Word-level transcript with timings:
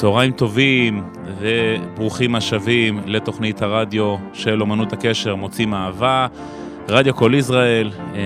צהריים 0.00 0.32
טובים 0.32 1.02
וברוכים 1.40 2.34
השבים 2.34 3.00
לתוכנית 3.06 3.62
הרדיו 3.62 4.16
של 4.32 4.60
אומנות 4.60 4.92
הקשר 4.92 5.34
מוצאים 5.34 5.74
אהבה, 5.74 6.26
רדיו 6.88 7.14
קול 7.14 7.34
ישראל, 7.34 7.90
אה, 8.14 8.20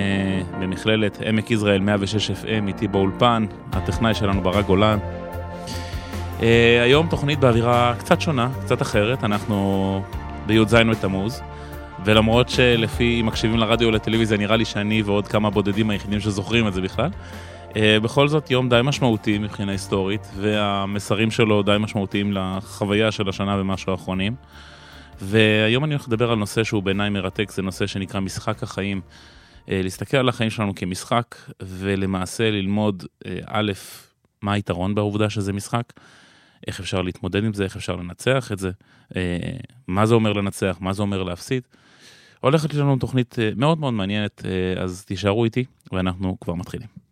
במכללת 0.61 1.19
עמק 1.27 1.51
יזרעאל 1.51 1.81
106 1.81 2.31
FM 2.31 2.69
איתי 2.69 2.89
באולפן, 2.89 3.47
הטכנאי 3.73 4.15
שלנו 4.15 4.43
ברק 4.43 4.67
גולן. 4.67 4.99
אה, 6.43 6.83
היום 6.83 7.07
תוכנית 7.07 7.39
באווירה 7.39 7.95
קצת 7.99 8.21
שונה, 8.21 8.49
קצת 8.61 8.83
אחרת, 8.83 9.25
אנחנו 9.25 10.03
בי"ז 10.47 10.75
בתמוז, 10.75 11.41
ולמרות 12.05 12.49
שלפי 12.49 13.23
מקשיבים 13.23 13.59
לרדיו 13.59 13.89
ולטלוויזיה 13.89 14.39
נראה 14.39 14.57
לי 14.57 14.65
שאני 14.65 15.03
ועוד 15.03 15.29
כמה 15.29 15.51
בודדים 15.51 15.91
היחידים 15.91 16.21
שזוכרים 16.21 16.69
את 16.69 16.73
זה 16.73 16.81
בכלל, 16.81 17.11
בכל 17.77 18.29
זאת 18.29 18.51
יום 18.51 18.69
די 18.69 18.81
משמעותי 18.85 19.39
מבחינה 19.39 19.73
היסטורית, 19.73 20.21
והמסרים 20.37 21.31
שלו 21.31 21.63
די 21.63 21.77
משמעותיים 21.81 22.33
לחוויה 22.33 23.13
של 23.13 23.29
השנה 23.29 23.61
ומשהו 23.61 23.93
האחרונים. 23.93 24.35
והיום 25.21 25.85
אני 25.85 25.95
הולך 25.95 26.09
לדבר 26.09 26.31
על 26.31 26.39
נושא 26.39 26.65
שהוא 26.65 26.83
בעיניי 26.83 27.11
מרתק, 27.11 27.51
זה 27.51 27.63
נושא 27.63 27.87
שנקרא 27.87 28.21
משחק 28.21 28.63
החיים. 28.63 29.01
Uh, 29.07 29.67
להסתכל 29.71 30.17
על 30.17 30.29
החיים 30.29 30.51
שלנו 30.51 30.75
כמשחק, 30.75 31.37
ולמעשה 31.63 32.51
ללמוד, 32.51 33.03
uh, 33.03 33.29
א', 33.47 33.73
מה 34.43 34.53
היתרון 34.53 34.95
בעובדה 34.95 35.31
שזה 35.31 35.53
משחק, 35.53 35.93
איך 36.67 36.81
אפשר 36.81 37.03
להתמודד 37.03 37.45
עם 37.45 37.53
זה, 37.53 37.65
איך 37.65 37.77
אפשר 37.77 37.97
לנצח 37.97 38.53
את 38.53 38.59
זה, 38.59 38.71
מה 39.89 40.07
זה 40.07 40.15
אומר 40.15 40.33
לנצח, 40.33 40.77
מה 40.81 40.93
זה 40.93 41.03
אומר 41.03 41.23
להפסיד. 41.23 41.63
הולכת 42.41 42.75
לנו 42.75 42.97
תוכנית 42.97 43.37
מאוד 43.57 43.79
מאוד 43.79 43.95
מעניינת, 43.95 44.43
אז 44.83 45.05
תישארו 45.05 45.45
איתי, 45.45 45.65
ואנחנו 45.93 46.37
כבר 46.41 46.55
מתחילים. 46.55 47.04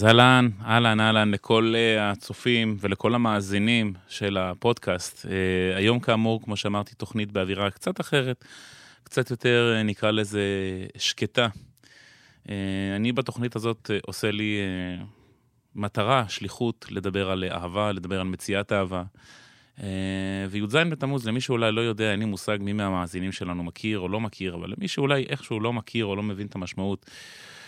אז 0.00 0.04
אהלן, 0.04 0.48
אהלן, 0.64 1.00
אהלן 1.00 1.30
לכל 1.30 1.74
uh, 1.74 2.00
הצופים 2.00 2.76
ולכל 2.80 3.14
המאזינים 3.14 3.92
של 4.08 4.36
הפודקאסט. 4.38 5.26
Uh, 5.26 5.28
היום 5.76 6.00
כאמור, 6.00 6.42
כמו 6.42 6.56
שאמרתי, 6.56 6.94
תוכנית 6.94 7.32
באווירה 7.32 7.70
קצת 7.70 8.00
אחרת, 8.00 8.44
קצת 9.04 9.30
יותר, 9.30 9.76
uh, 9.76 9.82
נקרא 9.82 10.10
לזה, 10.10 10.42
שקטה. 10.96 11.48
אני 12.96 13.12
בתוכנית 13.12 13.56
הזאת 13.56 13.90
עושה 14.02 14.30
לי 14.30 14.58
מטרה, 15.74 16.24
שליחות, 16.28 16.86
לדבר 16.90 17.30
על 17.30 17.44
אהבה, 17.44 17.92
לדבר 17.92 18.20
על 18.20 18.26
מציאת 18.26 18.72
אהבה. 18.72 19.02
וי"ז 20.50 20.76
בתמוז, 20.90 21.28
למי 21.28 21.40
שאולי 21.40 21.72
לא 21.72 21.80
יודע, 21.80 22.12
אין 22.12 22.18
לי 22.18 22.24
מושג 22.24 22.58
מי 22.60 22.72
מהמאזינים 22.72 23.32
שלנו 23.32 23.62
מכיר 23.64 23.98
או 23.98 24.08
לא 24.08 24.20
מכיר, 24.20 24.54
אבל 24.54 24.72
למי 24.76 24.88
שאולי 24.88 25.26
איכשהו 25.28 25.60
לא 25.60 25.72
מכיר 25.72 26.04
או 26.04 26.16
לא 26.16 26.22
מבין 26.22 26.46
את 26.46 26.54
המשמעות, 26.54 27.06
אה, 27.08 27.59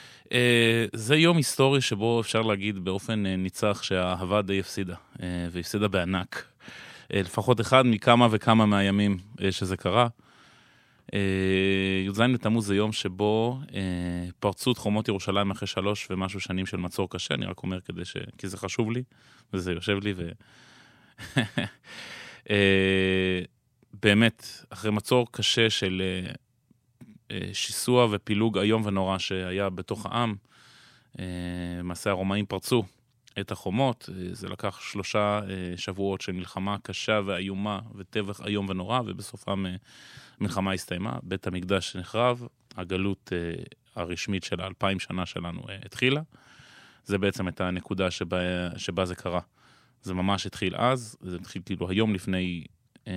זה 0.92 1.16
יום 1.16 1.36
היסטורי 1.36 1.80
שבו 1.80 2.20
אפשר 2.20 2.42
להגיד 2.42 2.78
באופן 2.78 3.26
אה, 3.26 3.36
ניצח 3.36 3.82
שהאהבה 3.82 4.42
די 4.42 4.60
הפסידה, 4.60 4.94
אה, 5.22 5.26
והפסידה 5.50 5.88
בענק. 5.88 6.44
לפחות 7.10 7.60
אחד 7.60 7.86
מכמה 7.86 8.28
וכמה 8.30 8.66
מהימים 8.66 9.18
שזה 9.50 9.76
קרה. 9.76 10.08
י"ז 12.06 12.20
בתמוז 12.20 12.66
זה 12.66 12.76
יום 12.76 12.92
שבו 12.92 13.60
פרצו 14.40 14.72
את 14.72 14.78
חומות 14.78 15.08
ירושלים 15.08 15.50
אחרי 15.50 15.68
שלוש 15.68 16.08
ומשהו 16.10 16.40
שנים 16.40 16.66
של 16.66 16.76
מצור 16.76 17.10
קשה, 17.10 17.34
אני 17.34 17.46
רק 17.46 17.62
אומר 17.62 17.80
כדי 17.80 18.04
ש... 18.04 18.16
כי 18.38 18.48
זה 18.48 18.56
חשוב 18.56 18.90
לי, 18.90 19.02
וזה 19.52 19.72
יושב 19.72 19.98
לי, 20.02 20.14
ו... 20.16 20.30
באמת, 24.02 24.64
אחרי 24.70 24.90
מצור 24.90 25.26
קשה 25.30 25.70
של 25.70 26.02
אה, 26.04 26.32
שיסוע 27.52 28.06
ופילוג 28.10 28.58
איום 28.58 28.86
ונורא 28.86 29.18
שהיה 29.18 29.70
בתוך 29.70 30.06
העם. 30.06 30.34
אה, 31.18 31.24
למעשה 31.78 32.10
הרומאים 32.10 32.46
פרצו 32.46 32.82
את 33.40 33.52
החומות, 33.52 34.08
אה, 34.08 34.34
זה 34.34 34.48
לקח 34.48 34.80
שלושה 34.80 35.40
שבועות 35.76 36.20
של 36.20 36.32
מלחמה 36.32 36.76
קשה 36.82 37.20
ואיומה 37.24 37.80
וטבח 37.94 38.40
איום 38.46 38.68
ונורא, 38.68 39.00
ובסופם 39.06 39.64
המלחמה 40.40 40.72
הסתיימה, 40.72 41.18
בית 41.22 41.46
המקדש 41.46 41.96
נחרב, 41.96 42.46
הגלות 42.76 43.32
הרשמית 43.96 44.44
של 44.44 44.60
האלפיים 44.60 45.00
שנה 45.00 45.26
שלנו 45.26 45.62
התחילה. 45.84 46.20
זה 47.04 47.18
בעצם 47.18 47.46
הייתה 47.46 47.68
הנקודה 47.68 48.10
שבה, 48.10 48.38
שבה 48.76 49.04
זה 49.04 49.14
קרה. 49.14 49.40
זה 50.02 50.14
ממש 50.14 50.46
התחיל 50.46 50.76
אז, 50.76 51.16
זה 51.20 51.36
התחיל 51.36 51.62
כאילו 51.64 51.90
היום 51.90 52.14
לפני 52.14 52.64
אה, 53.08 53.12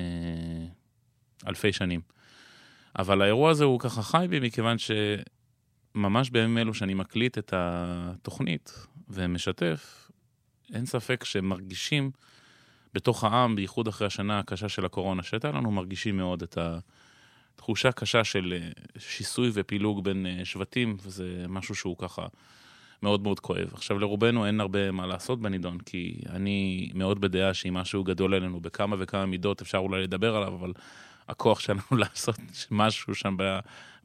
אלפי 1.48 1.74
שנים. 1.74 2.02
אבל 3.00 3.22
האירוע 3.22 3.52
הזה 3.52 3.64
הוא 3.64 3.80
ככה 3.80 4.02
חי 4.02 4.26
בי, 4.30 4.40
מכיוון 4.40 4.78
שממש 4.78 6.30
בימים 6.30 6.58
אלו 6.58 6.74
שאני 6.74 6.94
מקליט 6.94 7.38
את 7.38 7.54
התוכנית 7.56 8.88
ומשתף, 9.10 10.12
אין 10.74 10.86
ספק 10.86 11.24
שמרגישים 11.24 12.12
בתוך 12.94 13.24
העם, 13.24 13.56
בייחוד 13.56 13.88
אחרי 13.88 14.08
השנה 14.08 14.40
הקשה 14.40 14.70
של 14.70 14.86
הקורונה 14.86 15.24
שהייתה 15.24 15.52
לנו, 15.52 15.72
מרגישים 15.72 16.18
מאוד 16.18 16.44
את 16.44 16.58
התחושה 17.56 17.90
הקשה 17.90 18.24
של 18.24 18.54
שיסוי 18.98 19.50
ופילוג 19.54 20.04
בין 20.04 20.26
אה, 20.26 20.46
שבטים, 20.46 20.98
וזה 21.04 21.46
משהו 21.50 21.76
שהוא 21.76 21.96
ככה 21.98 22.28
מאוד 23.04 23.24
מאוד 23.24 23.40
כואב. 23.40 23.70
עכשיו, 23.74 24.00
לרובנו 24.00 24.46
אין 24.46 24.60
הרבה 24.60 24.92
מה 24.92 25.08
לעשות 25.08 25.42
בנידון, 25.42 25.78
כי 25.80 26.20
אני 26.30 26.90
מאוד 26.94 27.22
בדעה 27.22 27.54
שאם 27.54 27.74
משהו 27.74 28.04
גדול 28.04 28.34
עלינו 28.34 28.60
בכמה 28.60 28.96
וכמה 29.00 29.26
מידות, 29.26 29.62
אפשר 29.62 29.78
אולי 29.78 30.04
לדבר 30.04 30.36
עליו, 30.36 30.56
אבל 30.56 30.74
הכוח 31.30 31.60
שלנו 31.60 31.82
לעשות 32.02 32.40
משהו 32.72 33.16
שם 33.16 33.38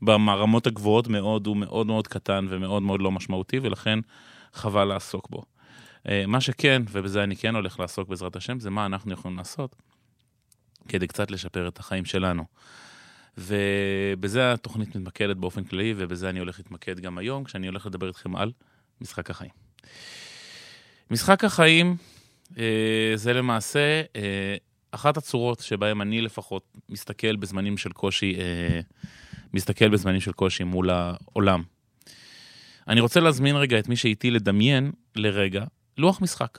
ברמות 0.02 0.66
הגבוהות 0.66 1.08
מאוד, 1.08 1.46
הוא 1.46 1.56
מאוד 1.56 1.86
מאוד 1.86 2.08
קטן 2.08 2.46
ומאוד 2.48 2.82
מאוד 2.82 3.00
לא 3.00 3.12
משמעותי, 3.12 3.58
ולכן 3.58 3.98
חבל 4.52 4.84
לעסוק 4.84 5.30
בו. 5.30 5.42
אה, 6.08 6.24
מה 6.26 6.40
שכן, 6.40 6.82
ובזה 6.90 7.22
אני 7.24 7.36
כן 7.36 7.54
הולך 7.54 7.80
לעסוק 7.80 8.08
בעזרת 8.08 8.36
השם, 8.36 8.60
זה 8.60 8.70
מה 8.70 8.86
אנחנו 8.86 9.12
יכולים 9.12 9.38
לעשות 9.38 9.76
כדי 10.88 11.06
קצת 11.06 11.30
לשפר 11.30 11.68
את 11.68 11.78
החיים 11.78 12.04
שלנו. 12.04 12.44
ובזה 13.38 14.52
התוכנית 14.52 14.88
מתמקדת 14.88 15.36
באופן 15.36 15.64
כללי, 15.64 15.94
ובזה 15.96 16.30
אני 16.30 16.38
הולך 16.38 16.58
להתמקד 16.58 17.00
גם 17.00 17.18
היום, 17.18 17.44
כשאני 17.44 17.66
הולך 17.66 17.86
לדבר 17.86 18.08
איתכם 18.08 18.36
על 18.36 18.52
משחק 19.00 19.30
החיים. 19.30 19.50
משחק 21.10 21.44
החיים 21.44 21.96
אה, 22.58 23.12
זה 23.14 23.32
למעשה 23.32 24.02
אה, 24.16 24.56
אחת 24.90 25.16
הצורות 25.16 25.60
שבהן 25.60 26.00
אני 26.00 26.20
לפחות 26.20 26.78
מסתכל 26.88 27.36
בזמנים 27.36 27.76
של 27.78 27.92
קושי, 27.92 28.34
אה, 28.38 28.80
מסתכל 29.54 29.88
בזמנים 29.88 30.20
של 30.20 30.32
קושי 30.32 30.64
מול 30.64 30.90
העולם. 30.90 31.62
אני 32.88 33.00
רוצה 33.00 33.20
להזמין 33.20 33.56
רגע 33.56 33.78
את 33.78 33.88
מי 33.88 33.96
שאיתי 33.96 34.30
לדמיין 34.30 34.92
לרגע 35.16 35.64
לוח 35.98 36.20
משחק, 36.20 36.58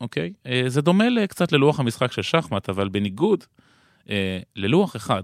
אוקיי? 0.00 0.32
אה, 0.46 0.62
זה 0.66 0.80
דומה 0.80 1.04
קצת 1.28 1.52
ללוח 1.52 1.80
המשחק 1.80 2.12
של 2.12 2.22
שחמט, 2.22 2.68
אבל 2.68 2.88
בניגוד 2.88 3.44
אה, 4.10 4.40
ללוח 4.56 4.96
אחד, 4.96 5.22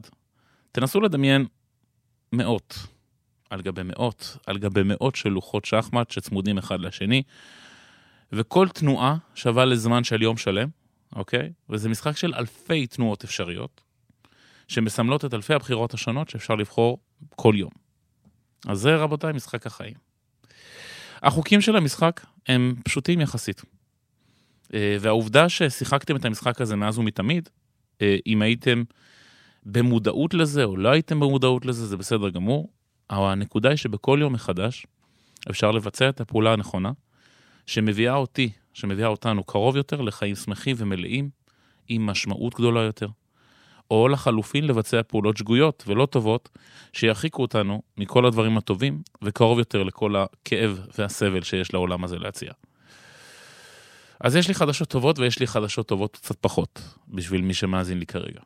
תנסו 0.72 1.00
לדמיין 1.00 1.46
מאות 2.32 2.78
על 3.50 3.62
גבי 3.62 3.82
מאות, 3.84 4.36
על 4.46 4.58
גבי 4.58 4.82
מאות 4.84 5.16
של 5.16 5.28
לוחות 5.28 5.64
שחמט 5.64 6.10
שצמודים 6.10 6.58
אחד 6.58 6.80
לשני, 6.80 7.22
וכל 8.32 8.68
תנועה 8.68 9.16
שווה 9.34 9.64
לזמן 9.64 10.04
של 10.04 10.22
יום 10.22 10.36
שלם, 10.36 10.68
אוקיי? 11.12 11.52
וזה 11.70 11.88
משחק 11.88 12.16
של 12.16 12.34
אלפי 12.34 12.86
תנועות 12.86 13.24
אפשריות, 13.24 13.80
שמסמלות 14.68 15.24
את 15.24 15.34
אלפי 15.34 15.54
הבחירות 15.54 15.94
השונות 15.94 16.28
שאפשר 16.28 16.54
לבחור 16.54 16.98
כל 17.36 17.54
יום. 17.56 17.70
אז 18.66 18.78
זה, 18.78 18.96
רבותיי, 18.96 19.32
משחק 19.32 19.66
החיים. 19.66 19.94
החוקים 21.22 21.60
של 21.60 21.76
המשחק 21.76 22.26
הם 22.48 22.74
פשוטים 22.84 23.20
יחסית. 23.20 23.62
אה, 24.74 24.96
והעובדה 25.00 25.48
ששיחקתם 25.48 26.16
את 26.16 26.24
המשחק 26.24 26.60
הזה 26.60 26.76
מאז 26.76 26.98
ומתמיד, 26.98 27.48
אה, 28.02 28.16
אם 28.26 28.42
הייתם 28.42 28.82
במודעות 29.66 30.34
לזה 30.34 30.64
או 30.64 30.76
לא 30.76 30.88
הייתם 30.88 31.20
במודעות 31.20 31.66
לזה, 31.66 31.86
זה 31.86 31.96
בסדר 31.96 32.28
גמור. 32.28 32.68
אבל 33.10 33.32
הנקודה 33.32 33.68
היא 33.68 33.76
שבכל 33.76 34.18
יום 34.20 34.32
מחדש 34.32 34.86
אפשר 35.50 35.70
לבצע 35.70 36.08
את 36.08 36.20
הפעולה 36.20 36.52
הנכונה, 36.52 36.92
שמביאה 37.66 38.14
אותי 38.14 38.50
שמביאה 38.76 39.08
אותנו 39.08 39.44
קרוב 39.44 39.76
יותר 39.76 40.00
לחיים 40.00 40.34
שמחים 40.34 40.76
ומלאים, 40.78 41.30
עם 41.88 42.06
משמעות 42.06 42.54
גדולה 42.54 42.80
יותר. 42.80 43.08
או 43.90 44.08
לחלופין 44.08 44.66
לבצע 44.66 45.02
פעולות 45.02 45.36
שגויות 45.36 45.84
ולא 45.86 46.06
טובות, 46.06 46.48
שירחיקו 46.92 47.42
אותנו 47.42 47.82
מכל 47.96 48.26
הדברים 48.26 48.58
הטובים, 48.58 49.02
וקרוב 49.22 49.58
יותר 49.58 49.82
לכל 49.82 50.16
הכאב 50.16 50.80
והסבל 50.98 51.42
שיש 51.42 51.74
לעולם 51.74 52.04
הזה 52.04 52.18
להציע. 52.18 52.52
אז 54.20 54.36
יש 54.36 54.48
לי 54.48 54.54
חדשות 54.54 54.88
טובות 54.88 55.18
ויש 55.18 55.38
לי 55.38 55.46
חדשות 55.46 55.88
טובות 55.88 56.16
קצת 56.16 56.36
פחות, 56.40 56.82
בשביל 57.08 57.40
מי 57.40 57.54
שמאזין 57.54 57.98
לי 57.98 58.06
כרגע. 58.06 58.40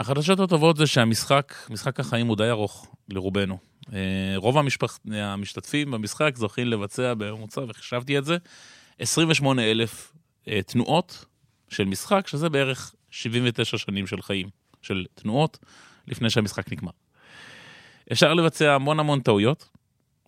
החדשות 0.00 0.40
הטובות 0.40 0.76
זה 0.76 0.86
שהמשחק, 0.86 1.54
משחק 1.70 2.00
החיים 2.00 2.26
הוא 2.26 2.36
די 2.36 2.50
ארוך 2.50 2.86
לרובנו. 3.08 3.58
אה, 3.92 3.98
רוב 4.36 4.58
המשפח... 4.58 4.98
המשתתפים 5.12 5.90
במשחק 5.90 6.32
זוכים 6.36 6.66
לבצע 6.66 7.14
בממוצע, 7.14 7.60
וחישבתי 7.68 8.18
את 8.18 8.24
זה, 8.24 8.36
28 8.98 9.62
אלף 9.62 10.12
אה, 10.48 10.62
תנועות 10.62 11.24
של 11.68 11.84
משחק, 11.84 12.26
שזה 12.26 12.48
בערך 12.48 12.94
79 13.10 13.78
שנים 13.78 14.06
של 14.06 14.22
חיים, 14.22 14.48
של 14.82 15.06
תנועות, 15.14 15.58
לפני 16.08 16.30
שהמשחק 16.30 16.72
נגמר. 16.72 16.90
אפשר 18.12 18.34
לבצע 18.34 18.74
המון 18.74 19.00
המון 19.00 19.20
טעויות, 19.20 19.68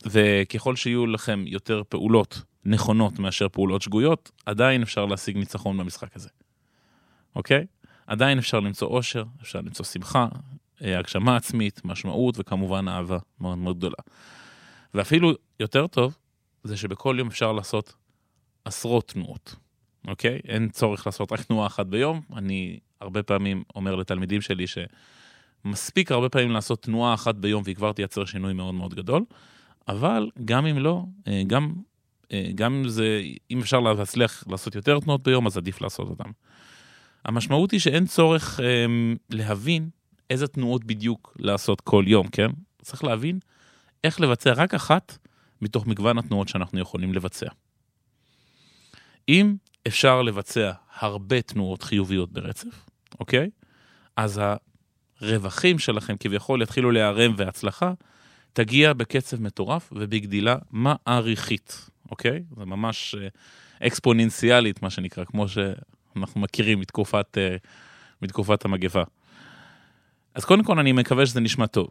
וככל 0.07 0.77
שיהיו 0.77 1.07
לכם 1.07 1.45
יותר 1.47 1.83
פעולות 1.89 2.43
נכונות 2.65 3.19
מאשר 3.19 3.49
פעולות 3.49 3.83
שגויות, 3.83 4.31
עדיין 4.47 4.83
אפשר 4.83 5.07
להשיג 5.07 5.37
ניצחון 5.37 5.77
במשחק 5.77 6.17
הזה, 6.17 6.29
אוקיי? 7.37 7.67
עדיין 8.06 8.39
אפשר 8.39 8.61
למצוא 8.61 8.89
אושר, 8.89 9.25
אפשר 9.43 9.59
למצוא 9.59 9.85
שמחה, 9.85 10.29
אה, 10.83 10.99
הגשמה 10.99 11.37
עצמית, 11.37 11.81
משמעות 11.85 12.35
וכמובן 12.39 12.89
אהבה 12.89 13.19
מאוד 13.41 13.59
מאוד 13.59 13.77
גדולה. 13.77 13.97
ואפילו 14.95 15.33
יותר 15.61 15.87
טוב, 15.87 16.17
זה 16.65 16.77
שבכל 16.77 17.17
יום 17.19 17.29
אפשר 17.29 17.53
לעשות 17.53 17.95
עשרות 18.65 19.09
תנועות, 19.09 19.56
אוקיי? 20.09 20.41
אין 20.49 20.69
צורך 20.69 21.06
לעשות 21.06 21.33
רק 21.33 21.43
תנועה 21.43 21.67
אחת 21.67 21.87
ביום. 21.87 22.21
אני 22.37 22.79
הרבה 23.01 23.23
פעמים 23.23 23.62
אומר 23.75 23.95
לתלמידים 23.95 24.41
שלי 24.41 24.65
שמספיק 24.67 26.12
הרבה 26.12 26.29
פעמים 26.29 26.51
לעשות 26.51 26.83
תנועה 26.83 27.15
אחת 27.15 27.35
ביום 27.35 27.62
והיא 27.65 27.77
כבר 27.77 27.93
תייצר 27.93 28.25
שינוי 28.25 28.53
מאוד 28.53 28.75
מאוד 28.75 28.95
גדול, 28.95 29.25
אבל 29.89 30.31
גם 30.45 30.67
אם 30.67 30.79
לא, 30.79 31.05
אה, 31.29 31.43
גם, 31.47 31.73
אה, 32.33 32.51
גם 32.55 32.75
אם 32.75 32.89
זה, 32.89 33.23
אם 33.51 33.61
אפשר 33.61 33.81
להצליח 33.81 34.45
לעשות 34.51 34.75
יותר 34.75 35.01
תנועות 35.01 35.23
ביום, 35.23 35.47
אז 35.47 35.56
עדיף 35.56 35.81
לעשות 35.81 36.09
אותן. 36.09 36.31
המשמעות 37.25 37.71
היא 37.71 37.81
שאין 37.81 38.06
צורך 38.06 38.61
אה, 38.61 38.87
להבין 39.31 39.88
איזה 40.31 40.47
תנועות 40.47 40.85
בדיוק 40.85 41.37
לעשות 41.38 41.81
כל 41.81 42.05
יום, 42.06 42.29
כן? 42.29 42.50
צריך 42.82 43.05
להבין 43.05 43.38
איך 44.05 44.21
לבצע 44.21 44.53
רק 44.53 44.75
אחת 44.75 45.19
מתוך 45.62 45.87
מגוון 45.87 46.19
התנועות 46.19 46.49
שאנחנו 46.49 46.81
יכולים 46.81 47.15
לבצע. 47.15 47.47
אם 49.29 49.56
אפשר 49.87 50.23
לבצע 50.23 50.73
הרבה 50.99 51.43
תנועות 51.43 51.82
חיוביות 51.82 52.32
ברצף, 52.32 52.87
אוקיי? 53.21 53.50
אז 54.17 54.41
הרווחים 55.20 55.79
שלכם 55.79 56.17
כביכול 56.20 56.62
יתחילו 56.62 56.91
להיערם 56.91 57.35
והצלחה 57.37 57.93
תגיע 58.53 58.93
בקצב 58.93 59.43
מטורף 59.43 59.93
ובגדילה 59.93 60.56
מעריכית, 60.70 61.91
אוקיי? 62.11 62.43
זה 62.56 62.65
ממש 62.65 63.15
אה, 63.15 63.29
אקספוננציאלית, 63.87 64.82
מה 64.82 64.91
שנקרא, 64.91 65.25
כמו 65.25 65.49
שאנחנו 66.15 66.41
מכירים 66.41 66.81
מתקופת, 66.81 67.39
אה, 67.39 67.57
מתקופת 68.23 68.65
המגפה. 68.65 69.03
אז 70.35 70.45
קודם 70.45 70.65
כל 70.65 70.79
אני 70.79 70.93
מקווה 70.93 71.27
שזה 71.27 71.41
נשמע 71.41 71.67
טוב. 71.67 71.89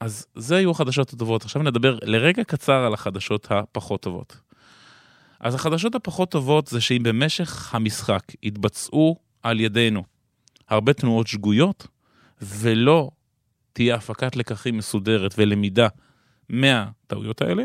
אז 0.00 0.26
זה 0.34 0.56
היו 0.56 0.70
החדשות 0.70 1.12
הטובות. 1.12 1.44
עכשיו 1.44 1.62
נדבר 1.62 1.98
לרגע 2.02 2.44
קצר 2.44 2.84
על 2.84 2.94
החדשות 2.94 3.46
הפחות 3.50 4.02
טובות. 4.02 4.36
אז 5.40 5.54
החדשות 5.54 5.94
הפחות 5.94 6.30
טובות 6.30 6.66
זה 6.66 6.80
שאם 6.80 7.02
במשך 7.02 7.74
המשחק 7.74 8.22
יתבצעו 8.42 9.16
על 9.42 9.60
ידינו 9.60 10.02
הרבה 10.68 10.92
תנועות 10.92 11.26
שגויות, 11.26 11.86
ולא 12.42 13.10
תהיה 13.72 13.94
הפקת 13.94 14.36
לקחים 14.36 14.76
מסודרת 14.76 15.34
ולמידה 15.38 15.88
מהטעויות 16.48 17.42
האלה, 17.42 17.62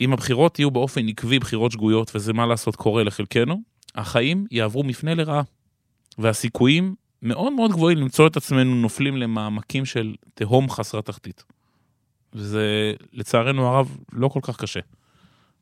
אם 0.00 0.12
הבחירות 0.12 0.58
יהיו 0.58 0.70
באופן 0.70 1.08
עקבי 1.08 1.38
בחירות 1.38 1.72
שגויות, 1.72 2.10
וזה 2.14 2.32
מה 2.32 2.46
לעשות 2.46 2.76
קורה 2.76 3.04
לחלקנו, 3.04 3.62
החיים 3.94 4.46
יעברו 4.50 4.84
מפנה 4.84 5.14
לרעה, 5.14 5.42
והסיכויים 6.18 6.94
מאוד 7.22 7.52
מאוד 7.52 7.70
גבוהים 7.70 7.98
למצוא 7.98 8.26
את 8.26 8.36
עצמנו 8.36 8.74
נופלים 8.74 9.16
למעמקים 9.16 9.84
של 9.84 10.14
תהום 10.34 10.70
חסרת 10.70 11.06
תחתית. 11.06 11.44
וזה 12.32 12.94
לצערנו 13.12 13.66
הרב 13.66 13.96
לא 14.12 14.28
כל 14.28 14.40
כך 14.42 14.56
קשה. 14.56 14.80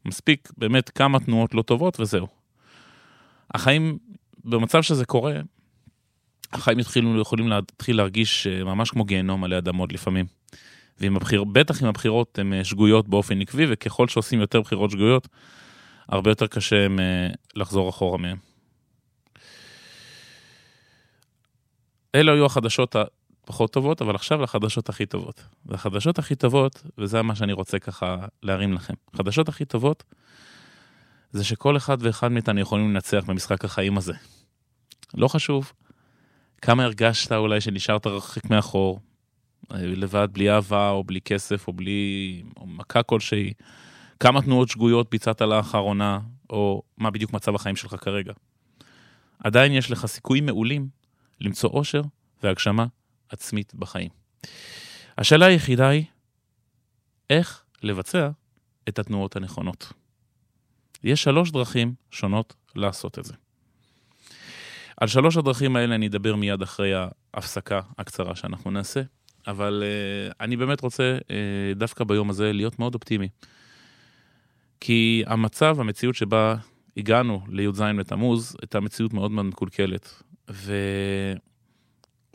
מספיק 0.04 0.48
באמת 0.56 0.90
כמה 0.90 1.20
תנועות 1.20 1.54
לא 1.54 1.62
טובות 1.62 2.00
וזהו. 2.00 2.26
החיים, 3.54 3.98
במצב 4.44 4.82
שזה 4.82 5.04
קורה, 5.04 5.40
החיים 6.52 6.78
יתחילו, 6.78 7.20
יכולים 7.20 7.48
להתחיל 7.48 7.96
להרגיש 7.96 8.46
אה, 8.46 8.64
ממש 8.64 8.90
כמו 8.90 9.04
גיהנום 9.04 9.44
עלי 9.44 9.58
אדמות 9.58 9.92
לפעמים. 9.92 10.26
ועם 11.00 11.16
הבחיר, 11.16 11.44
אם 11.82 11.86
הבחירות 11.86 12.38
הן 12.38 12.52
אה, 12.52 12.64
שגויות 12.64 13.08
באופן 13.08 13.40
עקבי, 13.40 13.66
וככל 13.68 14.08
שעושים 14.08 14.40
יותר 14.40 14.60
בחירות 14.60 14.90
שגויות, 14.90 15.28
הרבה 16.08 16.30
יותר 16.30 16.46
קשה 16.46 16.86
אה, 16.98 17.28
לחזור 17.54 17.88
אחורה 17.88 18.18
מהן. 18.18 18.36
אלו 22.14 22.32
היו 22.32 22.46
החדשות 22.46 22.96
הפחות 22.96 23.72
טובות, 23.72 24.02
אבל 24.02 24.14
עכשיו 24.14 24.42
לחדשות 24.42 24.88
הכי 24.88 25.06
טובות. 25.06 25.44
והחדשות 25.66 26.18
הכי 26.18 26.34
טובות, 26.34 26.82
וזה 26.98 27.22
מה 27.22 27.34
שאני 27.34 27.52
רוצה 27.52 27.78
ככה 27.78 28.16
להרים 28.42 28.72
לכם, 28.72 28.94
החדשות 29.14 29.48
הכי 29.48 29.64
טובות 29.64 30.04
זה 31.32 31.44
שכל 31.44 31.76
אחד 31.76 31.96
ואחד 32.00 32.32
מאיתנו 32.32 32.60
יכולים 32.60 32.90
לנצח 32.90 33.24
במשחק 33.26 33.64
החיים 33.64 33.98
הזה. 33.98 34.12
לא 35.14 35.28
חשוב 35.28 35.72
כמה 36.62 36.84
הרגשת 36.84 37.32
אולי 37.32 37.60
שנשארת 37.60 38.06
רחק 38.06 38.50
מאחור, 38.50 39.00
לבד, 39.70 40.28
בלי 40.32 40.50
אהבה, 40.50 40.90
או 40.90 41.04
בלי 41.04 41.20
כסף, 41.20 41.68
או 41.68 41.72
בלי 41.72 42.42
או 42.56 42.66
מכה 42.66 43.02
כלשהי, 43.02 43.52
כמה 44.20 44.42
תנועות 44.42 44.68
שגויות 44.68 45.10
ביצעת 45.10 45.42
לאחרונה, 45.42 46.20
או 46.50 46.82
מה 46.98 47.10
בדיוק 47.10 47.32
מצב 47.32 47.54
החיים 47.54 47.76
שלך 47.76 47.96
כרגע. 48.00 48.32
עדיין 49.38 49.72
יש 49.72 49.90
לך 49.90 50.06
סיכויים 50.06 50.46
מעולים 50.46 50.88
למצוא 51.40 51.70
אושר 51.70 52.02
והגשמה 52.42 52.86
עצמית 53.28 53.74
בחיים. 53.74 54.10
השאלה 55.18 55.46
היחידה 55.46 55.88
היא, 55.88 56.04
איך 57.30 57.62
לבצע 57.82 58.30
את 58.88 58.98
התנועות 58.98 59.36
הנכונות. 59.36 59.92
יש 61.04 61.22
שלוש 61.22 61.50
דרכים 61.50 61.94
שונות 62.10 62.54
לעשות 62.74 63.18
את 63.18 63.24
זה. 63.24 63.34
על 64.96 65.08
שלוש 65.08 65.36
הדרכים 65.36 65.76
האלה 65.76 65.94
אני 65.94 66.06
אדבר 66.06 66.36
מיד 66.36 66.62
אחרי 66.62 66.92
ההפסקה 67.34 67.80
הקצרה 67.98 68.36
שאנחנו 68.36 68.70
נעשה, 68.70 69.02
אבל 69.46 69.82
uh, 69.82 70.34
אני 70.40 70.56
באמת 70.56 70.80
רוצה 70.80 71.18
uh, 71.22 71.28
דווקא 71.78 72.04
ביום 72.04 72.30
הזה 72.30 72.52
להיות 72.52 72.78
מאוד 72.78 72.94
אופטימי. 72.94 73.28
כי 74.80 75.22
המצב, 75.26 75.80
המציאות 75.80 76.14
שבה 76.14 76.56
הגענו 76.96 77.40
לי"ז 77.48 77.80
בתמוז, 77.98 78.56
הייתה 78.62 78.80
מציאות 78.80 79.12
מאוד 79.12 79.30
מאוד 79.30 79.46
מקולקלת. 79.46 80.22
ו... 80.50 80.74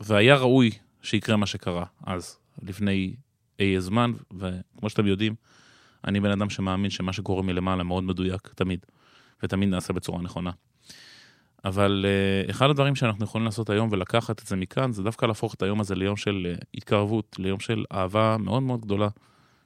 והיה 0.00 0.36
ראוי 0.36 0.70
שיקרה 1.02 1.36
מה 1.36 1.46
שקרה 1.46 1.84
אז, 2.06 2.38
לפני 2.62 3.14
אי 3.60 3.80
זמן, 3.80 4.12
וכמו 4.38 4.90
שאתם 4.90 5.06
יודעים, 5.06 5.34
אני 6.04 6.20
בן 6.20 6.30
אדם 6.30 6.50
שמאמין 6.50 6.90
שמה 6.90 7.12
שקורה 7.12 7.42
מלמעלה 7.42 7.82
מאוד 7.82 8.04
מדויק, 8.04 8.48
תמיד, 8.54 8.86
ותמיד 9.42 9.68
נעשה 9.68 9.92
בצורה 9.92 10.22
נכונה. 10.22 10.50
אבל 11.64 12.04
uh, 12.46 12.50
אחד 12.50 12.70
הדברים 12.70 12.94
שאנחנו 12.94 13.24
יכולים 13.24 13.44
לעשות 13.44 13.70
היום 13.70 13.88
ולקחת 13.92 14.42
את 14.42 14.46
זה 14.46 14.56
מכאן, 14.56 14.92
זה 14.92 15.02
דווקא 15.02 15.26
להפוך 15.26 15.54
את 15.54 15.62
היום 15.62 15.80
הזה 15.80 15.94
ליום 15.94 16.16
של 16.16 16.56
uh, 16.58 16.64
התקרבות, 16.74 17.36
ליום 17.38 17.60
של 17.60 17.84
אהבה 17.92 18.36
מאוד 18.40 18.62
מאוד 18.62 18.80
גדולה, 18.80 19.08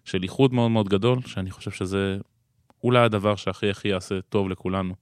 של 0.04 0.22
איחוד 0.22 0.54
מאוד 0.54 0.70
מאוד 0.70 0.88
גדול, 0.88 1.18
שאני 1.26 1.50
חושב 1.50 1.70
שזה 1.70 2.18
אולי 2.86 2.98
הדבר 2.98 3.36
שהכי 3.36 3.70
הכי 3.70 3.88
יעשה 3.88 4.20
טוב 4.28 4.48
לכולנו. 4.48 4.94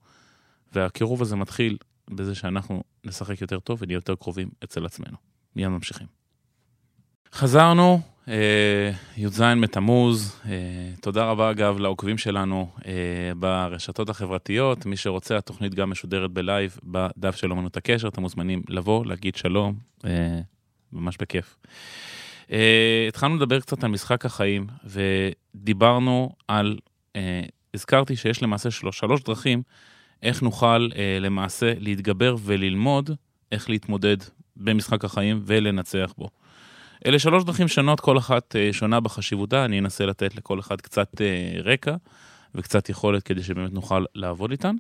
והקירוב 0.73 1.23
הזה 1.23 1.37
מתחיל 1.37 1.76
בזה 2.11 2.35
שאנחנו 2.35 2.83
נשחק 3.05 3.41
יותר 3.41 3.61
טוב 3.61 3.79
ונהיה 3.83 3.97
יותר 3.97 4.14
קרובים 4.14 4.49
אצל 4.64 4.87
עצמנו. 4.87 5.17
מיד 5.57 5.69
ממשיכים. 5.69 6.07
חזרנו, 7.33 8.00
אה, 8.29 8.91
י"ז 9.17 9.43
בתמוז, 9.62 10.41
אה, 10.47 10.50
תודה 11.00 11.25
רבה 11.25 11.50
אגב 11.50 11.79
לעוקבים 11.79 12.19
שלנו 12.19 12.71
אה, 12.87 12.93
ברשתות 13.37 14.09
החברתיות, 14.09 14.87
מי 14.87 14.97
שרוצה, 14.97 15.37
התוכנית 15.37 15.75
גם 15.75 15.91
משודרת 15.91 16.31
בלייב 16.31 16.79
בדף 16.85 17.37
של 17.37 17.53
אמנות 17.53 17.76
הקשר, 17.76 18.09
אתם 18.09 18.21
מוזמנים 18.21 18.62
לבוא, 18.69 19.07
להגיד 19.07 19.35
שלום, 19.35 19.75
אה, 20.05 20.41
ממש 20.93 21.17
בכיף. 21.21 21.57
אה, 22.53 23.05
התחלנו 23.09 23.37
לדבר 23.37 23.61
קצת 23.61 23.85
על 23.85 23.91
משחק 23.91 24.26
החיים, 24.26 24.67
ודיברנו 24.85 26.31
על, 26.49 26.79
אה, 27.17 27.43
הזכרתי 27.75 28.16
שיש 28.16 28.43
למעשה 28.43 28.71
שלוש, 28.71 28.99
שלוש 28.99 29.23
דרכים 29.23 29.62
איך 30.23 30.43
נוכל 30.43 30.88
אה, 30.97 31.19
למעשה 31.21 31.73
להתגבר 31.78 32.37
וללמוד 32.45 33.11
איך 33.52 33.71
להתמודד 33.71 34.16
במשחק 34.57 35.04
החיים 35.04 35.43
ולנצח 35.47 36.14
בו. 36.19 36.28
אלה 37.07 37.19
שלוש 37.19 37.45
דרכים 37.45 37.69
שונות, 37.69 38.00
כל 38.00 38.19
אחת 38.19 38.57
אה, 38.57 38.73
שונה 38.73 39.00
בחשיבותה, 39.00 39.64
אני 39.64 39.78
אנסה 39.78 40.07
לתת 40.07 40.37
לכל 40.37 40.61
אחד 40.61 40.81
קצת 40.81 41.21
אה, 41.21 41.62
רקע 41.62 41.97
וקצת 42.54 42.88
יכולת 42.88 43.23
כדי 43.23 43.43
שבאמת 43.43 43.73
נוכל 43.73 44.04
לעבוד 44.14 44.50
איתן. 44.50 44.76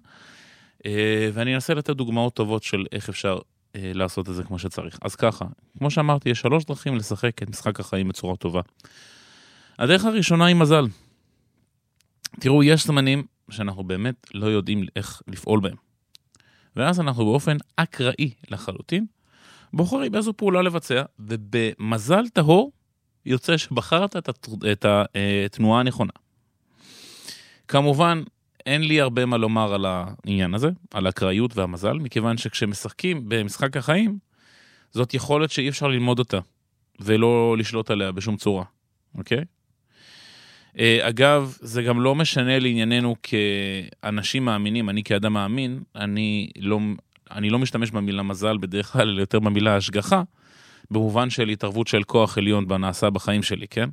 אה, 0.86 1.30
ואני 1.32 1.54
אנסה 1.54 1.74
לתת 1.74 1.96
דוגמאות 1.96 2.34
טובות 2.34 2.62
של 2.62 2.84
איך 2.92 3.08
אפשר 3.08 3.38
אה, 3.76 3.90
לעשות 3.94 4.28
את 4.28 4.34
זה 4.34 4.44
כמו 4.44 4.58
שצריך. 4.58 4.98
אז 5.02 5.14
ככה, 5.14 5.44
כמו 5.78 5.90
שאמרתי, 5.90 6.30
יש 6.30 6.40
שלוש 6.40 6.64
דרכים 6.64 6.96
לשחק 6.96 7.42
את 7.42 7.48
משחק 7.48 7.80
החיים 7.80 8.08
בצורה 8.08 8.36
טובה. 8.36 8.60
הדרך 9.78 10.04
הראשונה 10.04 10.46
היא 10.46 10.56
מזל. 10.56 10.84
תראו, 12.40 12.62
יש 12.62 12.86
זמנים 12.86 13.24
שאנחנו 13.50 13.84
באמת 13.84 14.26
לא 14.34 14.46
יודעים 14.46 14.86
איך 14.96 15.22
לפעול 15.26 15.60
בהם. 15.60 15.76
ואז 16.76 17.00
אנחנו 17.00 17.24
באופן 17.24 17.56
אקראי 17.76 18.30
לחלוטין 18.50 19.06
בוחרים 19.72 20.14
איזו 20.14 20.32
פעולה 20.36 20.62
לבצע, 20.62 21.02
ובמזל 21.18 22.28
טהור 22.28 22.72
יוצא 23.26 23.56
שבחרת 23.56 24.16
את, 24.16 24.86
התנועה 25.44 25.80
הנכונה. 25.80 26.12
כמובן, 27.68 28.22
אין 28.66 28.82
לי 28.82 29.00
הרבה 29.00 29.26
מה 29.26 29.36
לומר 29.36 29.74
על 29.74 29.86
העניין 29.88 30.54
הזה, 30.54 30.68
על 30.94 31.06
האקראיות 31.06 31.56
והמזל, 31.56 31.92
מכיוון 31.92 32.36
שכשמשחקים 32.36 33.28
במשחק 33.28 33.76
החיים, 33.76 34.18
זאת 34.90 35.14
יכולת 35.14 35.50
שאי 35.50 35.68
אפשר 35.68 35.88
ללמוד 35.88 36.18
אותה, 36.18 36.38
ולא 37.00 37.56
לשלוט 37.58 37.90
עליה 37.90 38.12
בשום 38.12 38.36
צורה, 38.36 38.64
אוקיי? 39.14 39.44
אה, 40.78 41.08
אגב, 41.08 41.56
זה 41.60 41.82
גם 41.82 42.00
לא 42.00 42.14
משנה 42.14 42.58
לענייננו 42.58 43.16
כאנשים 43.22 44.44
מאמינים, 44.44 44.90
אני 44.90 45.02
כאדם 45.02 45.32
מאמין, 45.32 45.82
אני 45.96 46.50
לא, 46.58 46.80
אני 47.30 47.50
לא 47.50 47.58
משתמש 47.58 47.90
במילה 47.90 48.22
מזל 48.22 48.56
בדרך 48.56 48.92
כלל, 48.92 49.08
אלא 49.08 49.20
יותר 49.20 49.40
במילה 49.40 49.76
השגחה, 49.76 50.22
במובן 50.90 51.30
של 51.30 51.48
התערבות 51.48 51.86
של 51.86 52.02
כוח 52.02 52.38
עליון 52.38 52.68
בנעשה 52.68 53.10
בחיים 53.10 53.42
שלי, 53.42 53.68
כן? 53.68 53.88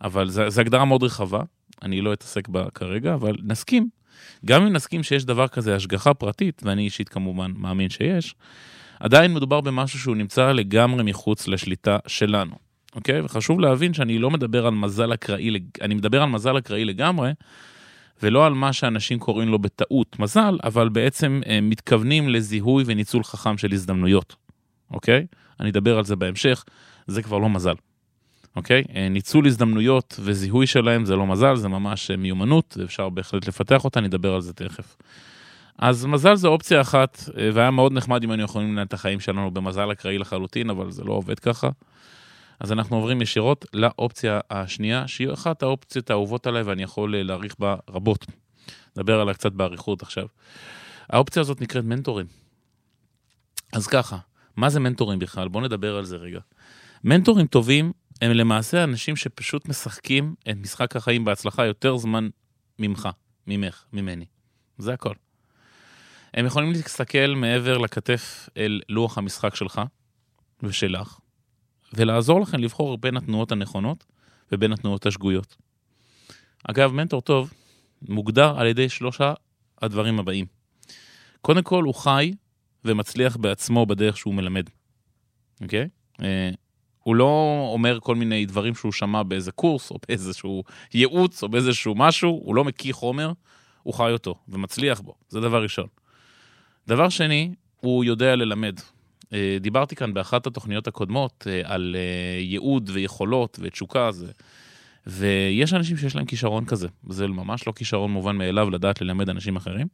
אבל 0.00 0.30
זו 0.30 0.60
הגדרה 0.60 0.84
מאוד 0.84 1.02
רחבה, 1.02 1.40
אני 1.82 2.00
לא 2.00 2.12
אתעסק 2.12 2.48
בה 2.48 2.70
כרגע, 2.74 3.14
אבל 3.14 3.36
נסכים. 3.42 3.88
גם 4.44 4.62
אם 4.62 4.72
נסכים 4.72 5.02
שיש 5.02 5.24
דבר 5.24 5.48
כזה 5.48 5.76
השגחה 5.76 6.14
פרטית, 6.14 6.62
ואני 6.64 6.82
אישית 6.82 7.08
כמובן 7.08 7.52
מאמין 7.56 7.90
שיש, 7.90 8.34
עדיין 9.00 9.34
מדובר 9.34 9.60
במשהו 9.60 9.98
שהוא 9.98 10.16
נמצא 10.16 10.52
לגמרי 10.52 11.02
מחוץ 11.02 11.48
לשליטה 11.48 11.98
שלנו, 12.06 12.54
אוקיי? 12.96 13.20
וחשוב 13.20 13.60
להבין 13.60 13.94
שאני 13.94 14.18
לא 14.18 14.30
מדבר 14.30 14.66
על 14.66 14.74
מזל 14.74 15.14
אקראי, 15.14 15.50
אני 15.80 15.94
מדבר 15.94 16.22
על 16.22 16.28
מזל 16.28 16.58
אקראי 16.58 16.84
לגמרי, 16.84 17.32
ולא 18.22 18.46
על 18.46 18.54
מה 18.54 18.72
שאנשים 18.72 19.18
קוראים 19.18 19.48
לו 19.48 19.58
בטעות 19.58 20.18
מזל, 20.18 20.58
אבל 20.64 20.88
בעצם 20.88 21.40
אה, 21.46 21.60
מתכוונים 21.60 22.28
לזיהוי 22.28 22.84
וניצול 22.86 23.24
חכם 23.24 23.58
של 23.58 23.72
הזדמנויות, 23.72 24.36
אוקיי? 24.90 25.26
אני 25.60 25.70
אדבר 25.70 25.98
על 25.98 26.04
זה 26.04 26.16
בהמשך, 26.16 26.64
זה 27.06 27.22
כבר 27.22 27.38
לא 27.38 27.48
מזל. 27.48 27.74
אוקיי? 28.56 28.84
אה, 28.94 29.08
ניצול 29.08 29.46
הזדמנויות 29.46 30.20
וזיהוי 30.22 30.66
שלהם 30.66 31.04
זה 31.04 31.16
לא 31.16 31.26
מזל, 31.26 31.56
זה 31.56 31.68
ממש 31.68 32.10
אה, 32.10 32.16
מיומנות, 32.16 32.76
ואפשר 32.80 33.08
בהחלט 33.08 33.48
לפתח 33.48 33.84
אותה, 33.84 34.00
נדבר 34.00 34.34
על 34.34 34.40
זה 34.40 34.52
תכף. 34.52 34.96
אז 35.78 36.06
מזל 36.06 36.34
זה 36.34 36.48
אופציה 36.48 36.80
אחת, 36.80 37.28
והיה 37.54 37.70
מאוד 37.70 37.92
נחמד 37.92 38.24
אם 38.24 38.30
היינו 38.30 38.44
יכולים 38.44 38.72
לנהל 38.72 38.86
את 38.86 38.92
החיים 38.92 39.20
שלנו 39.20 39.50
במזל 39.50 39.92
אקראי 39.92 40.18
לחלוטין, 40.18 40.70
אבל 40.70 40.90
זה 40.90 41.04
לא 41.04 41.12
עובד 41.12 41.38
ככה. 41.38 41.68
אז 42.60 42.72
אנחנו 42.72 42.96
עוברים 42.96 43.22
ישירות 43.22 43.64
לאופציה 43.72 44.40
השנייה, 44.50 45.08
שהיא 45.08 45.32
אחת 45.32 45.62
האופציות 45.62 46.10
האהובות 46.10 46.46
עליי 46.46 46.62
ואני 46.62 46.82
יכול 46.82 47.16
להעריך 47.16 47.54
בה 47.58 47.76
רבות. 47.90 48.26
נדבר 48.96 49.20
עליה 49.20 49.34
קצת 49.34 49.52
באריכות 49.52 50.02
עכשיו. 50.02 50.26
האופציה 51.10 51.40
הזאת 51.40 51.60
נקראת 51.60 51.84
מנטורים. 51.84 52.26
אז 53.72 53.86
ככה, 53.86 54.18
מה 54.56 54.70
זה 54.70 54.80
מנטורים 54.80 55.18
בכלל? 55.18 55.48
בואו 55.48 55.64
נדבר 55.64 55.96
על 55.96 56.04
זה 56.04 56.16
רגע. 56.16 56.40
מנטורים 57.04 57.46
טובים 57.46 57.92
הם 58.22 58.30
למעשה 58.30 58.84
אנשים 58.84 59.16
שפשוט 59.16 59.68
משחקים 59.68 60.34
את 60.50 60.56
משחק 60.56 60.96
החיים 60.96 61.24
בהצלחה 61.24 61.66
יותר 61.66 61.96
זמן 61.96 62.28
ממך, 62.78 63.08
ממך, 63.46 63.84
ממני. 63.92 64.24
זה 64.78 64.92
הכל. 64.92 65.14
הם 66.34 66.46
יכולים 66.46 66.72
להסתכל 66.72 67.34
מעבר 67.36 67.78
לכתף 67.78 68.48
אל 68.56 68.80
לוח 68.88 69.18
המשחק 69.18 69.54
שלך 69.54 69.80
ושלך, 70.62 71.18
ולעזור 71.94 72.40
לכם 72.40 72.58
לבחור 72.58 72.98
בין 72.98 73.16
התנועות 73.16 73.52
הנכונות 73.52 74.04
ובין 74.52 74.72
התנועות 74.72 75.06
השגויות. 75.06 75.56
אגב, 76.64 76.92
מנטור 76.92 77.20
טוב 77.20 77.52
מוגדר 78.08 78.60
על 78.60 78.66
ידי 78.66 78.88
שלושה 78.88 79.34
הדברים 79.82 80.18
הבאים. 80.18 80.46
קודם 81.40 81.62
כל, 81.62 81.84
הוא 81.84 81.94
חי 81.94 82.32
ומצליח 82.84 83.36
בעצמו 83.36 83.86
בדרך 83.86 84.16
שהוא 84.16 84.34
מלמד, 84.34 84.70
אוקיי? 85.62 85.84
Okay? 85.84 86.24
אה, 86.24 86.50
הוא 87.02 87.16
לא 87.16 87.68
אומר 87.72 88.00
כל 88.00 88.14
מיני 88.14 88.46
דברים 88.46 88.74
שהוא 88.74 88.92
שמע 88.92 89.22
באיזה 89.22 89.52
קורס, 89.52 89.90
או 89.90 89.98
באיזשהו 90.08 90.64
ייעוץ, 90.94 91.42
או 91.42 91.48
באיזשהו 91.48 91.94
משהו, 91.94 92.30
הוא 92.44 92.54
לא 92.54 92.64
מקיא 92.64 92.92
חומר, 92.92 93.32
הוא 93.82 93.94
חי 93.94 94.12
אותו 94.12 94.34
ומצליח 94.48 95.00
בו, 95.00 95.14
זה 95.28 95.40
דבר 95.40 95.62
ראשון. 95.62 95.86
דבר 96.88 97.08
שני, 97.08 97.54
הוא 97.80 98.04
יודע 98.04 98.36
ללמד. 98.36 98.80
אה, 99.32 99.56
דיברתי 99.60 99.96
כאן 99.96 100.14
באחת 100.14 100.46
התוכניות 100.46 100.88
הקודמות 100.88 101.46
אה, 101.50 101.60
על 101.64 101.96
אה, 101.98 102.40
ייעוד 102.40 102.90
ויכולות 102.92 103.58
ותשוקה, 103.62 104.12
זה... 104.12 104.32
ויש 105.06 105.74
אנשים 105.74 105.96
שיש 105.96 106.16
להם 106.16 106.24
כישרון 106.24 106.64
כזה, 106.64 106.88
זה 107.08 107.26
ממש 107.26 107.66
לא 107.66 107.72
כישרון 107.72 108.10
מובן 108.10 108.36
מאליו 108.36 108.70
לדעת 108.70 109.00
ללמד 109.00 109.28
אנשים 109.28 109.56
אחרים, 109.56 109.86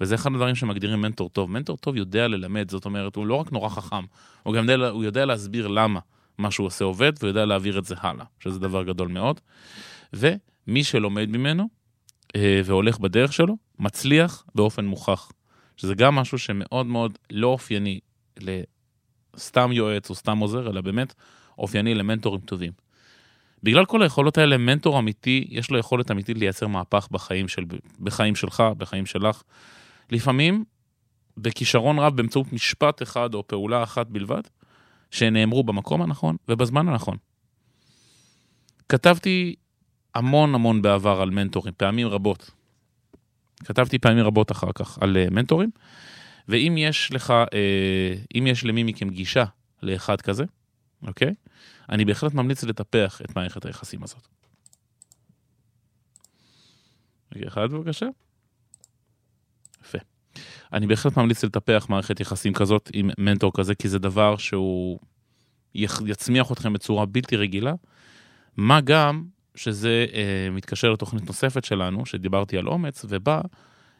וזה 0.00 0.14
אחד 0.14 0.32
הדברים 0.32 0.54
שמגדירים 0.54 1.00
מנטור 1.00 1.28
טוב. 1.28 1.50
מנטור 1.50 1.76
טוב 1.76 1.96
יודע 1.96 2.28
ללמד, 2.28 2.70
זאת 2.70 2.84
אומרת, 2.84 3.16
הוא 3.16 3.26
לא 3.26 3.34
רק 3.34 3.52
נורא 3.52 3.68
חכם, 3.68 4.04
הוא 4.42 4.54
גם 4.54 4.70
יודע, 4.70 4.88
הוא 4.88 5.04
יודע 5.04 5.24
להסביר 5.24 5.68
למה. 5.68 6.00
מה 6.38 6.50
שהוא 6.50 6.66
עושה 6.66 6.84
עובד, 6.84 7.12
והוא 7.18 7.28
יודע 7.28 7.44
להעביר 7.44 7.78
את 7.78 7.84
זה 7.84 7.94
הלאה, 7.98 8.24
שזה 8.40 8.58
דבר 8.58 8.82
גדול 8.82 9.08
מאוד. 9.08 9.40
ומי 10.12 10.84
שלומד 10.84 11.28
ממנו 11.30 11.68
והולך 12.64 12.98
בדרך 12.98 13.32
שלו, 13.32 13.56
מצליח 13.78 14.44
באופן 14.54 14.84
מוכח. 14.84 15.32
שזה 15.76 15.94
גם 15.94 16.14
משהו 16.14 16.38
שמאוד 16.38 16.86
מאוד 16.86 17.18
לא 17.30 17.46
אופייני 17.46 18.00
לסתם 19.36 19.72
יועץ 19.72 20.10
או 20.10 20.14
סתם 20.14 20.38
עוזר, 20.38 20.70
אלא 20.70 20.80
באמת 20.80 21.14
אופייני 21.58 21.94
למנטורים 21.94 22.40
טובים. 22.40 22.72
בגלל 23.62 23.84
כל 23.84 24.02
היכולות 24.02 24.38
האלה, 24.38 24.58
מנטור 24.58 24.98
אמיתי, 24.98 25.46
יש 25.50 25.70
לו 25.70 25.78
יכולת 25.78 26.10
אמיתית 26.10 26.38
לייצר 26.38 26.66
מהפך 26.66 27.08
בחיים, 27.10 27.48
של, 27.48 27.64
בחיים 28.00 28.34
שלך, 28.34 28.62
בחיים 28.78 29.06
שלך. 29.06 29.42
לפעמים 30.10 30.64
בכישרון 31.36 31.98
רב 31.98 32.16
באמצעות 32.16 32.52
משפט 32.52 33.02
אחד 33.02 33.34
או 33.34 33.46
פעולה 33.46 33.82
אחת 33.82 34.06
בלבד, 34.06 34.42
שנאמרו 35.10 35.64
במקום 35.64 36.02
הנכון 36.02 36.36
ובזמן 36.48 36.88
הנכון. 36.88 37.16
כתבתי 38.88 39.54
המון 40.14 40.54
המון 40.54 40.82
בעבר 40.82 41.20
על 41.20 41.30
מנטורים, 41.30 41.74
פעמים 41.76 42.08
רבות. 42.08 42.50
כתבתי 43.64 43.98
פעמים 43.98 44.24
רבות 44.24 44.52
אחר 44.52 44.72
כך 44.74 44.98
על 45.02 45.16
uh, 45.16 45.34
מנטורים, 45.34 45.70
ואם 46.50 46.74
יש 46.78 47.12
לך, 47.12 47.30
uh, 47.30 47.54
אם 48.34 48.46
יש 48.46 48.64
למי 48.64 48.82
מכם 48.82 49.10
גישה 49.10 49.44
לאחד 49.82 50.20
כזה, 50.20 50.44
אוקיי? 51.02 51.34
אני 51.88 52.04
בהחלט 52.04 52.34
ממליץ 52.34 52.64
לטפח 52.64 53.20
את 53.24 53.36
מערכת 53.36 53.66
היחסים 53.66 54.02
הזאת. 54.02 54.28
רגע 57.36 57.48
אחד 57.48 57.70
בבקשה. 57.70 58.06
יפה. 59.82 59.98
אני 60.72 60.86
בהחלט 60.86 61.16
ממליץ 61.16 61.44
לטפח 61.44 61.86
מערכת 61.88 62.20
יחסים 62.20 62.52
כזאת 62.52 62.90
עם 62.92 63.10
מנטור 63.18 63.52
כזה, 63.54 63.74
כי 63.74 63.88
זה 63.88 63.98
דבר 63.98 64.36
שהוא 64.36 64.98
יצמיח 65.74 66.52
אתכם 66.52 66.72
בצורה 66.72 67.06
בלתי 67.06 67.36
רגילה. 67.36 67.74
מה 68.56 68.80
גם 68.80 69.24
שזה 69.54 70.06
אה, 70.12 70.48
מתקשר 70.50 70.92
לתוכנית 70.92 71.26
נוספת 71.26 71.64
שלנו, 71.64 72.06
שדיברתי 72.06 72.58
על 72.58 72.68
אומץ, 72.68 73.04
ובה 73.08 73.40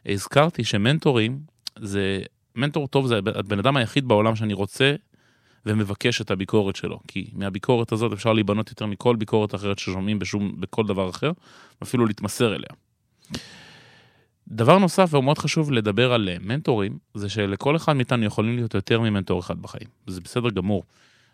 הזכרתי 0.05 0.63
שמנטורים 0.63 1.39
זה, 1.79 2.21
מנטור 2.55 2.87
טוב 2.87 3.07
זה 3.07 3.17
הבן 3.17 3.59
אדם 3.59 3.77
היחיד 3.77 4.07
בעולם 4.07 4.35
שאני 4.35 4.53
רוצה 4.53 4.95
ומבקש 5.65 6.21
את 6.21 6.31
הביקורת 6.31 6.75
שלו, 6.75 6.99
כי 7.07 7.29
מהביקורת 7.33 7.91
הזאת 7.91 8.13
אפשר 8.13 8.33
להיבנות 8.33 8.69
יותר 8.69 8.85
מכל 8.85 9.15
ביקורת 9.15 9.55
אחרת 9.55 9.79
ששומעים 9.79 10.19
בשום, 10.19 10.51
בכל 10.59 10.85
דבר 10.85 11.09
אחר, 11.09 11.31
ואפילו 11.81 12.05
להתמסר 12.05 12.55
אליה. 12.55 12.69
דבר 14.47 14.77
נוסף 14.77 15.09
והוא 15.11 15.23
מאוד 15.23 15.37
חשוב 15.37 15.71
לדבר 15.71 16.13
על 16.13 16.29
מנטורים, 16.41 16.97
זה 17.13 17.29
שלכל 17.29 17.75
אחד 17.75 17.93
מאיתנו 17.93 18.25
יכולים 18.25 18.55
להיות 18.55 18.73
יותר 18.73 18.99
ממנטור 18.99 19.39
אחד 19.39 19.61
בחיים, 19.61 19.87
זה 20.07 20.21
בסדר 20.21 20.49
גמור. 20.49 20.83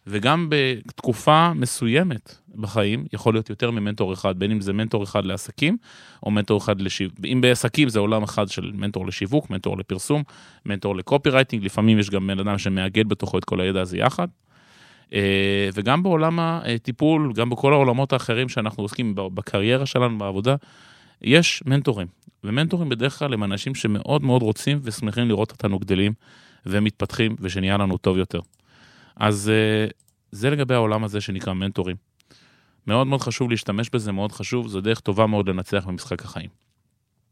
וגם 0.09 0.49
בתקופה 0.49 1.53
מסוימת 1.53 2.37
בחיים 2.55 3.05
יכול 3.13 3.33
להיות 3.33 3.49
יותר 3.49 3.71
ממנטור 3.71 4.13
אחד, 4.13 4.39
בין 4.39 4.51
אם 4.51 4.61
זה 4.61 4.73
מנטור 4.73 5.03
אחד 5.03 5.25
לעסקים 5.25 5.77
או 6.23 6.31
מנטור 6.31 6.57
אחד 6.57 6.81
לשיווק. 6.81 7.17
אם 7.25 7.41
בעסקים 7.41 7.89
זה 7.89 7.99
עולם 7.99 8.23
אחד 8.23 8.47
של 8.47 8.71
מנטור 8.75 9.07
לשיווק, 9.07 9.49
מנטור 9.49 9.77
לפרסום, 9.77 10.23
מנטור 10.65 10.95
לקופי 10.95 11.29
רייטינג, 11.29 11.63
לפעמים 11.65 11.99
יש 11.99 12.09
גם 12.09 12.27
בן 12.27 12.39
אדם 12.39 12.57
שמאגד 12.57 13.09
בתוכו 13.09 13.37
את 13.37 13.45
כל 13.45 13.61
הידע 13.61 13.81
הזה 13.81 13.97
יחד. 13.97 14.27
אה, 15.13 15.69
וגם 15.73 16.03
בעולם 16.03 16.39
הטיפול, 16.41 17.33
גם 17.33 17.49
בכל 17.49 17.73
העולמות 17.73 18.13
האחרים 18.13 18.49
שאנחנו 18.49 18.83
עוסקים 18.83 19.13
בקריירה 19.15 19.85
שלנו, 19.85 20.17
בעבודה, 20.17 20.55
יש 21.21 21.63
מנטורים. 21.65 22.07
ומנטורים 22.43 22.89
בדרך 22.89 23.19
כלל 23.19 23.33
הם 23.33 23.43
אנשים 23.43 23.75
שמאוד 23.75 24.23
מאוד 24.23 24.41
רוצים 24.41 24.79
ושמחים 24.83 25.27
לראות 25.27 25.51
אותנו 25.51 25.79
גדלים 25.79 26.13
ומתפתחים 26.65 27.35
ושנהיה 27.39 27.77
לנו 27.77 27.97
טוב 27.97 28.17
יותר. 28.17 28.39
אז 29.19 29.49
אה, 29.49 29.87
זה 30.31 30.49
לגבי 30.49 30.73
העולם 30.73 31.03
הזה 31.03 31.21
שנקרא 31.21 31.53
מנטורים. 31.53 31.95
מאוד 32.87 33.07
מאוד 33.07 33.21
חשוב 33.21 33.49
להשתמש 33.49 33.89
בזה, 33.89 34.11
מאוד 34.11 34.31
חשוב, 34.31 34.67
זו 34.67 34.81
דרך 34.81 34.99
טובה 34.99 35.27
מאוד 35.27 35.49
לנצח 35.49 35.85
במשחק 35.87 36.25
החיים. 36.25 36.49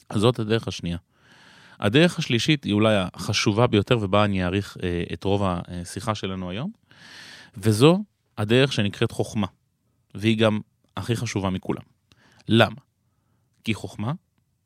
אז 0.10 0.22
זאת 0.22 0.40
הדרך 0.40 0.68
השנייה. 0.68 0.98
הדרך 1.80 2.20
השלישית 2.20 2.64
היא 2.64 2.74
אולי 2.74 2.96
החשובה 3.14 3.68
ביותר 3.68 3.98
ובה 4.02 4.26
אני 4.26 4.44
אעריך 4.44 4.78
אה, 4.84 5.04
את 5.14 5.24
רוב 5.24 5.42
השיחה 5.46 6.16
שלנו 6.16 6.50
היום, 6.50 6.72
וזו 7.58 8.04
הדרך 8.38 8.74
שנקראת 8.74 9.12
חוכמה, 9.12 9.48
והיא 10.16 10.38
גם 10.38 10.60
הכי 10.98 11.16
חשובה 11.16 11.50
מכולם. 11.50 11.82
למה? 12.48 12.82
כי 13.64 13.74
חוכמה 13.74 14.14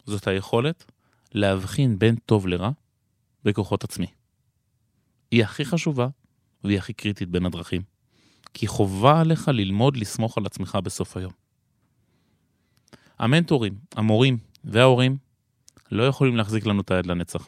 זאת 0.06 0.28
היכולת 0.28 0.92
להבחין 1.34 2.00
בין 2.00 2.16
טוב 2.16 2.48
לרע 2.48 2.70
בכוחות 3.46 3.84
עצמי. 3.84 4.08
היא 5.32 5.44
הכי 5.44 5.66
חשובה 5.66 6.08
והיא 6.64 6.78
הכי 6.78 6.94
קריטית 6.94 7.30
בין 7.30 7.46
הדרכים. 7.46 7.82
כי 8.54 8.68
חובה 8.68 9.22
עליך 9.22 9.48
ללמוד 9.48 9.98
לסמוך 9.98 10.38
על 10.38 10.46
עצמך 10.46 10.78
בסוף 10.84 11.18
היום. 11.18 11.32
המנטורים, 13.20 13.74
המורים 13.96 14.38
וההורים 14.64 15.18
לא 15.92 16.04
יכולים 16.04 16.36
להחזיק 16.36 16.66
לנו 16.66 16.82
את 16.82 16.92
היד 16.92 17.06
לנצח. 17.06 17.48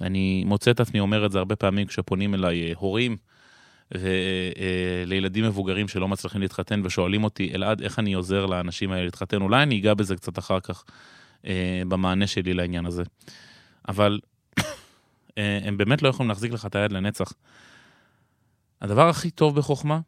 אני 0.00 0.44
מוצא 0.46 0.70
את 0.70 0.80
עצמי 0.80 1.00
אומר 1.00 1.26
את 1.26 1.32
זה 1.32 1.38
הרבה 1.38 1.56
פעמים 1.56 1.86
כשפונים 1.86 2.34
אליי 2.34 2.68
אה, 2.68 2.72
הורים 2.76 3.16
ולילדים 3.94 5.44
מבוגרים 5.44 5.88
שלא 5.88 6.08
מצליחים 6.08 6.40
להתחתן 6.40 6.80
ושואלים 6.84 7.24
אותי, 7.24 7.54
אלעד, 7.54 7.82
איך 7.82 7.98
אני 7.98 8.14
עוזר 8.14 8.46
לאנשים 8.46 8.92
האלה 8.92 9.04
להתחתן? 9.04 9.42
אולי 9.42 9.62
אני 9.62 9.78
אגע 9.78 9.94
בזה 9.94 10.16
קצת 10.16 10.38
אחר 10.38 10.60
כך 10.60 10.84
במענה 11.88 12.26
שלי 12.26 12.54
לעניין 12.54 12.86
הזה. 12.86 13.02
אבל 13.88 14.20
הם 15.66 15.76
באמת 15.76 16.02
לא 16.02 16.08
יכולים 16.08 16.28
להחזיק 16.28 16.52
לך 16.52 16.66
את 16.66 16.76
היד 16.76 16.92
לנצח. 16.92 17.32
הדבר 18.84 19.08
הכי 19.08 19.30
טוב 19.30 19.56
בחוכמה, 19.56 20.00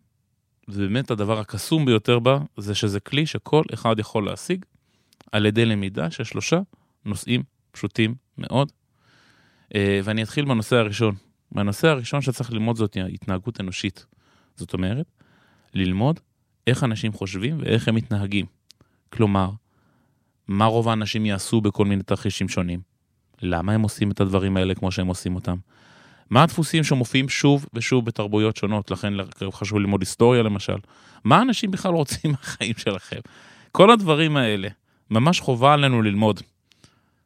ובאמת 0.69 1.11
הדבר 1.11 1.39
הקסום 1.39 1.85
ביותר 1.85 2.19
בה, 2.19 2.39
זה 2.57 2.75
שזה 2.75 3.01
כלי 3.01 3.27
שכל 3.27 3.63
אחד 3.75 3.99
יכול 3.99 4.27
להשיג 4.27 4.65
על 5.33 5.47
ידי 5.47 5.65
למידה 5.65 6.11
של 6.11 6.25
שלושה 6.25 6.61
נושאים 7.05 7.43
פשוטים 7.71 8.15
מאוד. 8.39 8.73
אה, 9.75 10.01
ואני 10.05 10.23
אתחיל 10.23 10.45
בנושא 10.45 10.77
הראשון. 10.77 11.15
והנושא 11.53 11.89
הראשון 11.89 12.21
שצריך 12.21 12.53
ללמוד 12.53 12.77
זאת 12.77 12.97
התנהגות 13.15 13.61
אנושית. 13.61 14.07
זאת 14.57 14.75
אומרת, 14.75 15.07
ללמוד 15.75 16.21
איך 16.67 16.85
אנשים 16.85 17.13
חושבים 17.13 17.59
ואיך 17.61 17.89
הם 17.89 17.95
מתנהגים. 17.95 18.47
כלומר, 19.13 19.51
מה 20.49 20.65
רוב 20.65 20.89
האנשים 20.89 21.27
יעשו 21.27 21.61
בכל 21.61 21.85
מיני 21.85 22.03
תרחישים 22.03 22.49
שונים. 22.49 22.81
למה 23.43 23.73
הם 23.73 23.83
עושים 23.83 24.11
את 24.11 24.21
הדברים 24.21 24.57
האלה 24.57 24.75
כמו 24.75 24.91
שהם 24.93 25.07
עושים 25.07 25.35
אותם. 25.35 25.57
מה 26.31 26.43
הדפוסים 26.43 26.85
שמופיעים 26.85 27.29
שוב 27.29 27.67
ושוב 27.75 28.05
בתרבויות 28.05 28.57
שונות, 28.57 28.91
לכן 28.91 29.13
חשוב 29.53 29.79
ללמוד 29.79 30.01
היסטוריה 30.01 30.43
למשל. 30.43 30.77
מה 31.25 31.43
אנשים 31.43 31.71
בכלל 31.71 31.93
רוצים 31.93 32.31
מהחיים 32.33 32.75
שלכם? 32.77 33.21
כל 33.73 33.91
הדברים 33.91 34.37
האלה, 34.37 34.69
ממש 35.11 35.41
חובה 35.41 35.75
עלינו 35.75 36.03
ללמוד. 36.03 36.41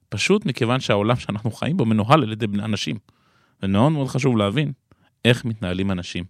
פשוט 0.09 0.47
מכיוון 0.47 0.81
שהעולם 0.81 1.17
שאנחנו 1.23 1.51
חיים 1.51 1.77
בו 1.77 1.85
מנוהל 1.85 2.23
על 2.23 2.33
ידי 2.33 2.47
בני 2.47 2.65
אנשים. 2.65 2.97
ומאוד 3.63 3.93
מאוד 3.93 4.09
חשוב 4.09 4.37
להבין 4.37 4.73
איך 5.25 5.45
מתנהלים 5.45 5.91
אנשים. 5.91 6.25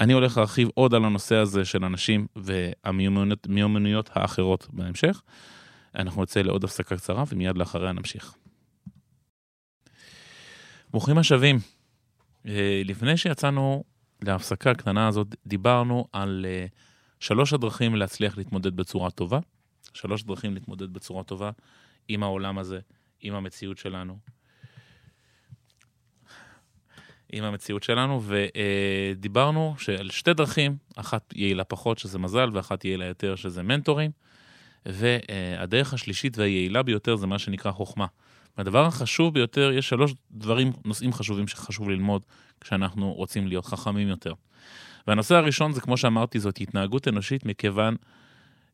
אני 0.00 0.12
הולך 0.12 0.36
להרחיב 0.36 0.68
עוד 0.74 0.94
על 0.94 1.04
הנושא 1.04 1.34
הזה 1.34 1.64
של 1.64 1.84
אנשים 1.84 2.26
והמיומנויות 2.36 4.10
האחרות 4.12 4.66
בהמשך. 4.72 5.22
אנחנו 5.94 6.22
נצא 6.22 6.40
לעוד 6.42 6.64
הפסקה 6.64 6.96
קצרה 6.96 7.24
ומיד 7.28 7.58
לאחריה 7.58 7.92
נמשיך. 7.92 8.34
ברוכים 10.90 11.18
השבים. 11.18 11.75
אה, 12.46 12.82
לפני 12.84 13.16
שיצאנו 13.16 13.84
להפסקה 14.22 14.70
הקטנה 14.70 15.08
הזאת, 15.08 15.34
דיברנו 15.46 16.08
על 16.12 16.46
אה, 16.48 16.66
שלוש 17.20 17.52
הדרכים 17.52 17.96
להצליח 17.96 18.38
להתמודד 18.38 18.76
בצורה 18.76 19.10
טובה. 19.10 19.38
שלוש 19.94 20.22
דרכים 20.22 20.54
להתמודד 20.54 20.92
בצורה 20.92 21.24
טובה 21.24 21.50
עם 22.08 22.22
העולם 22.22 22.58
הזה, 22.58 22.80
עם 23.20 23.34
המציאות 23.34 23.78
שלנו. 23.78 24.18
עם 27.32 27.44
המציאות 27.44 27.82
שלנו, 27.82 28.22
ודיברנו 28.22 29.74
על 29.98 30.10
שתי 30.10 30.34
דרכים, 30.34 30.76
אחת 30.96 31.32
יעילה 31.36 31.64
פחות, 31.64 31.98
שזה 31.98 32.18
מזל, 32.18 32.50
ואחת 32.52 32.84
יעילה 32.84 33.04
יותר, 33.04 33.36
שזה 33.36 33.62
מנטורים, 33.62 34.10
והדרך 34.86 35.94
השלישית 35.94 36.38
והיעילה 36.38 36.82
ביותר 36.82 37.16
זה 37.16 37.26
מה 37.26 37.38
שנקרא 37.38 37.72
חוכמה. 37.72 38.06
והדבר 38.58 38.86
החשוב 38.86 39.34
ביותר, 39.34 39.70
יש 39.72 39.88
שלוש 39.88 40.14
דברים, 40.32 40.72
נושאים 40.84 41.12
חשובים 41.12 41.48
שחשוב 41.48 41.90
ללמוד 41.90 42.22
כשאנחנו 42.60 43.12
רוצים 43.12 43.46
להיות 43.46 43.66
חכמים 43.66 44.08
יותר. 44.08 44.32
והנושא 45.06 45.34
הראשון 45.34 45.72
זה, 45.72 45.80
כמו 45.80 45.96
שאמרתי, 45.96 46.40
זאת 46.40 46.60
התנהגות 46.60 47.08
אנושית, 47.08 47.46
מכיוון 47.46 47.96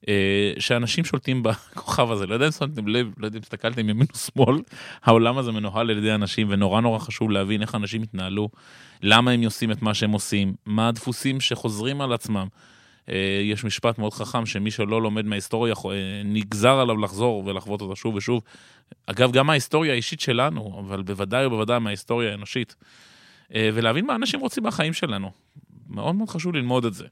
אה, 0.09 0.53
שאנשים 0.59 1.05
שולטים 1.05 1.43
בכוכב 1.43 2.11
הזה. 2.11 2.27
לא 2.27 2.35
יודע 2.35 2.47
אם 2.47 2.53
שמתם 2.53 2.89
לב, 2.89 3.13
לא 3.19 3.27
יודע 3.27 3.37
אם 3.39 3.43
הסתכלתם 3.43 3.89
ימין 3.89 4.07
או 4.13 4.19
שמאל, 4.19 4.57
העולם 5.03 5.39
הזה 5.39 5.53
מנוהל 5.53 5.91
על 5.91 5.99
ידי 5.99 6.15
אנשים, 6.15 6.47
ונורא 6.51 6.81
נורא 6.81 6.99
חשוב 6.99 7.31
להבין 7.31 7.63
איך 7.63 7.75
אנשים 7.75 8.03
התנהלו, 8.03 8.49
למה 9.03 9.31
הם 9.31 9.43
עושים 9.43 9.71
את 9.71 9.83
מה 9.83 9.95
שהם 9.95 10.13
עושים, 10.13 10.55
מה 10.67 10.89
הדפוסים 10.89 11.41
שחוזרים 11.41 12.01
על 12.01 12.13
עצמם. 12.13 12.47
אה, 13.09 13.41
יש 13.43 13.65
משפט 13.65 13.99
מאוד 13.99 14.13
חכם 14.13 14.47
שמי 14.47 14.71
שלא 14.71 15.03
לומד 15.03 15.27
מההיסטוריה 15.27 15.75
אה, 15.85 16.23
נגזר 16.25 16.79
עליו 16.79 16.97
לחזור 16.97 17.43
ולחוות 17.47 17.81
אותה 17.83 17.97
שוב 17.97 18.15
ושוב. 18.15 18.43
אגב, 19.07 19.33
גם 19.33 19.47
מההיסטוריה 19.47 19.93
האישית 19.93 20.21
שלנו, 20.21 20.83
אבל 20.87 21.03
בוודאי 21.03 21.47
ובוודאי 21.47 21.79
מההיסטוריה 21.79 22.31
האנושית. 22.31 22.77
אה, 23.55 23.71
ולהבין 23.75 24.07
מה 24.07 24.15
אנשים 24.15 24.41
רוצים 24.41 24.63
בחיים 24.63 24.93
שלנו. 24.93 25.31
מאוד 25.89 26.15
מאוד 26.15 26.29
חשוב 26.29 26.55
ללמוד 26.55 26.85
את 26.85 26.95
זה. 26.95 27.07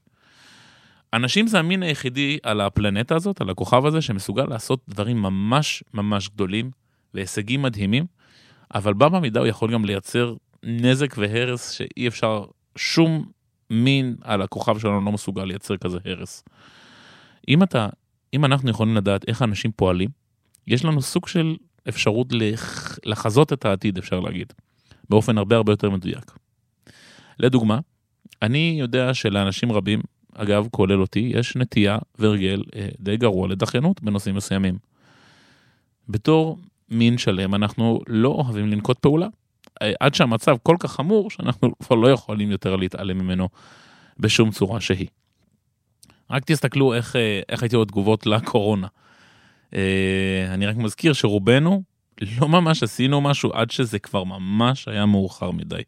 אנשים 1.13 1.47
זה 1.47 1.59
המין 1.59 1.83
היחידי 1.83 2.37
על 2.43 2.61
הפלנטה 2.61 3.15
הזאת, 3.15 3.41
על 3.41 3.49
הכוכב 3.49 3.85
הזה, 3.85 4.01
שמסוגל 4.01 4.45
לעשות 4.45 4.79
דברים 4.89 5.21
ממש 5.21 5.83
ממש 5.93 6.29
גדולים 6.29 6.71
והישגים 7.13 7.61
מדהימים, 7.61 8.05
אבל 8.75 8.93
בה 8.93 9.09
במידה 9.09 9.39
הוא 9.39 9.47
יכול 9.47 9.73
גם 9.73 9.85
לייצר 9.85 10.35
נזק 10.63 11.15
והרס 11.17 11.71
שאי 11.71 12.07
אפשר, 12.07 12.45
שום 12.75 13.25
מין 13.71 14.15
על 14.21 14.41
הכוכב 14.41 14.79
שלנו 14.79 15.01
לא 15.01 15.11
מסוגל 15.11 15.43
לייצר 15.43 15.77
כזה 15.77 15.97
הרס. 16.05 16.43
אם 17.47 17.63
אתה, 17.63 17.87
אם 18.33 18.45
אנחנו 18.45 18.69
יכולים 18.69 18.95
לדעת 18.95 19.27
איך 19.27 19.41
אנשים 19.41 19.71
פועלים, 19.75 20.09
יש 20.67 20.85
לנו 20.85 21.01
סוג 21.01 21.27
של 21.27 21.55
אפשרות 21.89 22.27
לח... 22.31 22.97
לחזות 23.05 23.53
את 23.53 23.65
העתיד, 23.65 23.97
אפשר 23.97 24.19
להגיד, 24.19 24.53
באופן 25.09 25.37
הרבה 25.37 25.55
הרבה 25.55 25.71
יותר 25.71 25.89
מדויק. 25.89 26.31
לדוגמה, 27.39 27.79
אני 28.41 28.75
יודע 28.79 29.13
שלאנשים 29.13 29.71
רבים, 29.71 30.01
אגב, 30.33 30.67
כולל 30.71 31.01
אותי, 31.01 31.31
יש 31.35 31.55
נטייה 31.55 31.97
והרגל 32.19 32.63
אה, 32.75 32.89
די 32.99 33.17
גרוע 33.17 33.47
לדחיינות 33.47 34.01
בנושאים 34.01 34.35
מסוימים. 34.35 34.77
בתור 36.09 36.57
מין 36.89 37.17
שלם, 37.17 37.55
אנחנו 37.55 38.01
לא 38.07 38.29
אוהבים 38.29 38.67
לנקוט 38.67 38.99
פעולה. 38.99 39.27
עד 39.99 40.13
שהמצב 40.13 40.55
כל 40.63 40.75
כך 40.79 40.91
חמור, 40.91 41.29
שאנחנו 41.29 41.71
כבר 41.79 41.95
לא 41.95 42.07
יכולים 42.07 42.51
יותר 42.51 42.75
להתעלם 42.75 43.17
ממנו 43.17 43.49
בשום 44.19 44.51
צורה 44.51 44.81
שהיא. 44.81 45.07
רק 46.29 46.45
תסתכלו 46.45 46.93
איך, 46.93 47.15
אה, 47.15 47.41
איך 47.49 47.63
הייתי 47.63 47.75
עוד 47.75 47.87
תגובות 47.87 48.25
לקורונה. 48.25 48.87
אה, 49.75 50.47
אני 50.53 50.65
רק 50.65 50.75
מזכיר 50.75 51.13
שרובנו 51.13 51.83
לא 52.39 52.49
ממש 52.49 52.83
עשינו 52.83 53.21
משהו 53.21 53.53
עד 53.53 53.71
שזה 53.71 53.99
כבר 53.99 54.23
ממש 54.23 54.87
היה 54.87 55.05
מאוחר 55.05 55.51
מדי. 55.51 55.81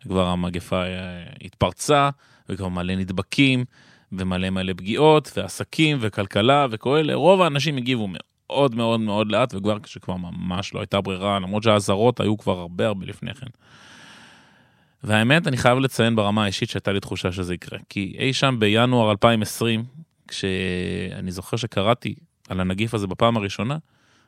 כבר 0.00 0.26
המגפה 0.26 0.82
אה, 0.82 1.24
התפרצה, 1.44 2.10
וכבר 2.48 2.68
מלא 2.68 2.94
נדבקים, 2.94 3.64
ומלא 4.12 4.50
מלא 4.50 4.72
פגיעות, 4.72 5.32
ועסקים, 5.36 5.98
וכלכלה, 6.00 6.66
וכל 6.70 6.96
אלה, 6.96 7.14
רוב 7.14 7.42
האנשים 7.42 7.76
הגיבו 7.76 8.08
מאוד 8.50 8.74
מאוד 8.74 9.00
מאוד 9.00 9.32
לאט, 9.32 9.54
וכבר 9.54 9.78
כשכבר 9.80 10.16
ממש 10.16 10.74
לא 10.74 10.80
הייתה 10.80 11.00
ברירה, 11.00 11.38
למרות 11.38 11.62
שהאזהרות 11.62 12.20
היו 12.20 12.38
כבר 12.38 12.58
הרבה 12.58 12.86
הרבה 12.86 13.06
לפני 13.06 13.34
כן. 13.34 13.46
והאמת, 15.04 15.46
אני 15.46 15.56
חייב 15.56 15.78
לציין 15.78 16.16
ברמה 16.16 16.44
האישית 16.44 16.70
שהייתה 16.70 16.92
לי 16.92 17.00
תחושה 17.00 17.32
שזה 17.32 17.54
יקרה. 17.54 17.78
כי 17.88 18.16
אי 18.18 18.32
שם 18.32 18.56
בינואר 18.58 19.10
2020, 19.10 19.84
כשאני 20.28 21.30
זוכר 21.30 21.56
שקראתי 21.56 22.14
על 22.48 22.60
הנגיף 22.60 22.94
הזה 22.94 23.06
בפעם 23.06 23.36
הראשונה, 23.36 23.78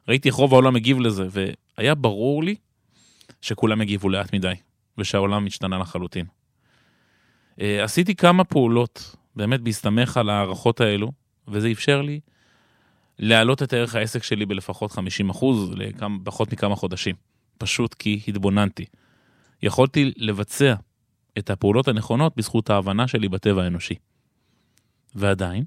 ראיתי 0.09 0.28
איך 0.28 0.37
רוב 0.37 0.52
העולם 0.52 0.74
מגיב 0.74 1.00
לזה, 1.00 1.26
והיה 1.31 1.94
ברור 1.94 2.44
לי 2.44 2.54
שכולם 3.40 3.81
הגיבו 3.81 4.09
לאט 4.09 4.35
מדי, 4.35 4.54
ושהעולם 4.98 5.46
השתנה 5.46 5.78
לחלוטין. 5.78 6.26
אה, 7.61 7.85
עשיתי 7.85 8.14
כמה 8.14 8.44
פעולות, 8.44 9.16
באמת 9.37 9.61
בהסתמך 9.61 10.16
על 10.16 10.31
ההערכות 10.31 10.81
האלו, 10.81 11.12
וזה 11.48 11.70
אפשר 11.72 12.02
לי 12.02 12.20
להעלות 13.18 13.62
את 13.62 13.72
ערך 13.72 13.94
העסק 13.94 14.22
שלי 14.22 14.46
בלפחות 14.46 14.92
50 14.92 15.31
אחוז, 15.31 15.74
לפחות 16.24 16.52
מכמה 16.52 16.76
חודשים. 16.76 17.14
פשוט 17.59 17.94
כי 17.94 18.20
התבוננתי. 18.28 18.85
יכולתי 19.62 20.12
לבצע 20.16 20.74
את 21.38 21.50
הפעולות 21.50 21.88
הנכונות 21.88 22.37
בזכות 22.37 22.70
ההבנה 22.70 23.09
שלי 23.09 23.28
בטבע 23.28 23.64
האנושי. 23.64 23.94
ועדיין, 25.14 25.64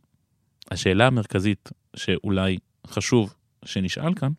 השאלה 0.72 1.08
המרכזית 1.08 1.70
שאולי 1.96 2.58
חשוב 2.88 3.34
שנשאל 3.66 4.14
כאן, 4.14 4.32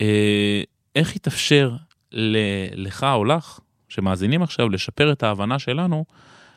אה, 0.00 0.62
איך 0.96 1.16
יתאפשר 1.16 1.76
לך 2.12 3.06
או 3.12 3.24
לך, 3.24 3.60
שמאזינים 3.88 4.42
עכשיו, 4.42 4.68
לשפר 4.68 5.12
את 5.12 5.22
ההבנה 5.22 5.58
שלנו 5.58 6.04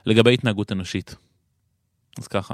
לגבי 0.05 0.33
התנהגות 0.33 0.71
אנושית? 0.71 1.15
אז 2.17 2.27
ככה, 2.27 2.53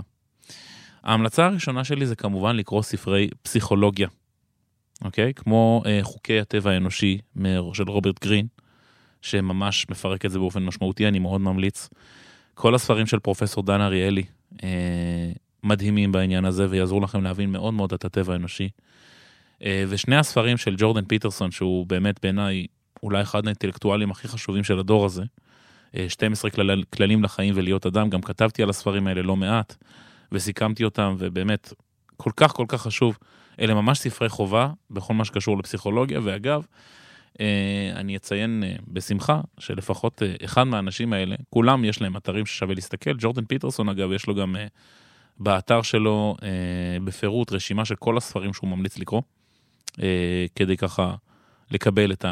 ההמלצה 1.03 1.45
הראשונה 1.45 1.83
שלי 1.83 2.05
זה 2.05 2.15
כמובן 2.15 2.55
לקרוא 2.55 2.81
ספרי 2.81 3.29
פסיכולוגיה, 3.43 4.07
אוקיי? 5.03 5.33
כמו 5.33 5.83
אה, 5.85 5.99
חוקי 6.03 6.39
הטבע 6.39 6.71
האנושי 6.71 7.17
של 7.73 7.83
רוברט 7.89 8.23
גרין, 8.23 8.47
שממש 9.21 9.85
מפרק 9.89 10.25
את 10.25 10.31
זה 10.31 10.39
באופן 10.39 10.65
משמעותי, 10.65 11.07
אני 11.07 11.19
מאוד 11.19 11.41
ממליץ. 11.41 11.89
כל 12.53 12.75
הספרים 12.75 13.05
של 13.05 13.19
פרופסור 13.19 13.63
דן 13.63 13.81
אריאלי 13.81 14.23
אה, 14.63 15.31
מדהימים 15.63 16.11
בעניין 16.11 16.45
הזה 16.45 16.67
ויעזרו 16.69 16.99
לכם 16.99 17.23
להבין 17.23 17.51
מאוד 17.51 17.73
מאוד 17.73 17.93
את 17.93 18.05
הטבע 18.05 18.33
האנושי. 18.33 18.69
אה, 19.63 19.83
ושני 19.89 20.15
הספרים 20.15 20.57
של 20.57 20.75
ג'ורדן 20.77 21.05
פיטרסון, 21.05 21.51
שהוא 21.51 21.85
באמת 21.85 22.15
בעיניי 22.21 22.65
אולי 23.03 23.21
אחד 23.21 23.45
האינטלקטואלים 23.45 24.11
הכי 24.11 24.27
חשובים 24.27 24.63
של 24.63 24.79
הדור 24.79 25.05
הזה, 25.05 25.23
12 26.07 26.49
אה, 26.49 26.55
כלל, 26.55 26.83
כללים 26.83 27.23
לחיים 27.23 27.53
ולהיות 27.57 27.85
אדם, 27.85 28.09
גם 28.09 28.21
כתבתי 28.21 28.63
על 28.63 28.69
הספרים 28.69 29.07
האלה 29.07 29.21
לא 29.21 29.35
מעט. 29.35 29.75
וסיכמתי 30.31 30.83
אותם, 30.83 31.15
ובאמת, 31.17 31.73
כל 32.17 32.31
כך 32.35 32.51
כל 32.51 32.65
כך 32.67 32.81
חשוב. 32.81 33.17
אלה 33.59 33.73
ממש 33.73 33.99
ספרי 33.99 34.29
חובה 34.29 34.69
בכל 34.89 35.13
מה 35.13 35.25
שקשור 35.25 35.57
לפסיכולוגיה, 35.57 36.19
ואגב, 36.23 36.65
אה, 37.39 37.91
אני 37.95 38.17
אציין 38.17 38.63
אה, 38.65 38.75
בשמחה 38.87 39.41
שלפחות 39.59 40.23
אה, 40.23 40.33
אחד 40.45 40.63
מהאנשים 40.63 41.13
האלה, 41.13 41.35
כולם 41.49 41.85
יש 41.85 42.01
להם 42.01 42.17
אתרים 42.17 42.45
ששווה 42.45 42.75
להסתכל. 42.75 43.13
ג'ורדן 43.17 43.45
פיטרסון, 43.45 43.89
אגב, 43.89 44.11
יש 44.11 44.27
לו 44.27 44.35
גם 44.35 44.55
באתר 45.39 45.81
שלו 45.81 46.35
בפירוט 47.03 47.51
רשימה 47.51 47.85
של 47.85 47.95
כל 47.95 48.17
הספרים 48.17 48.53
שהוא 48.53 48.69
ממליץ 48.69 48.97
לקרוא, 48.97 49.21
כדי 50.55 50.77
ככה 50.77 51.15
לקבל 51.71 52.11
את 52.11 52.25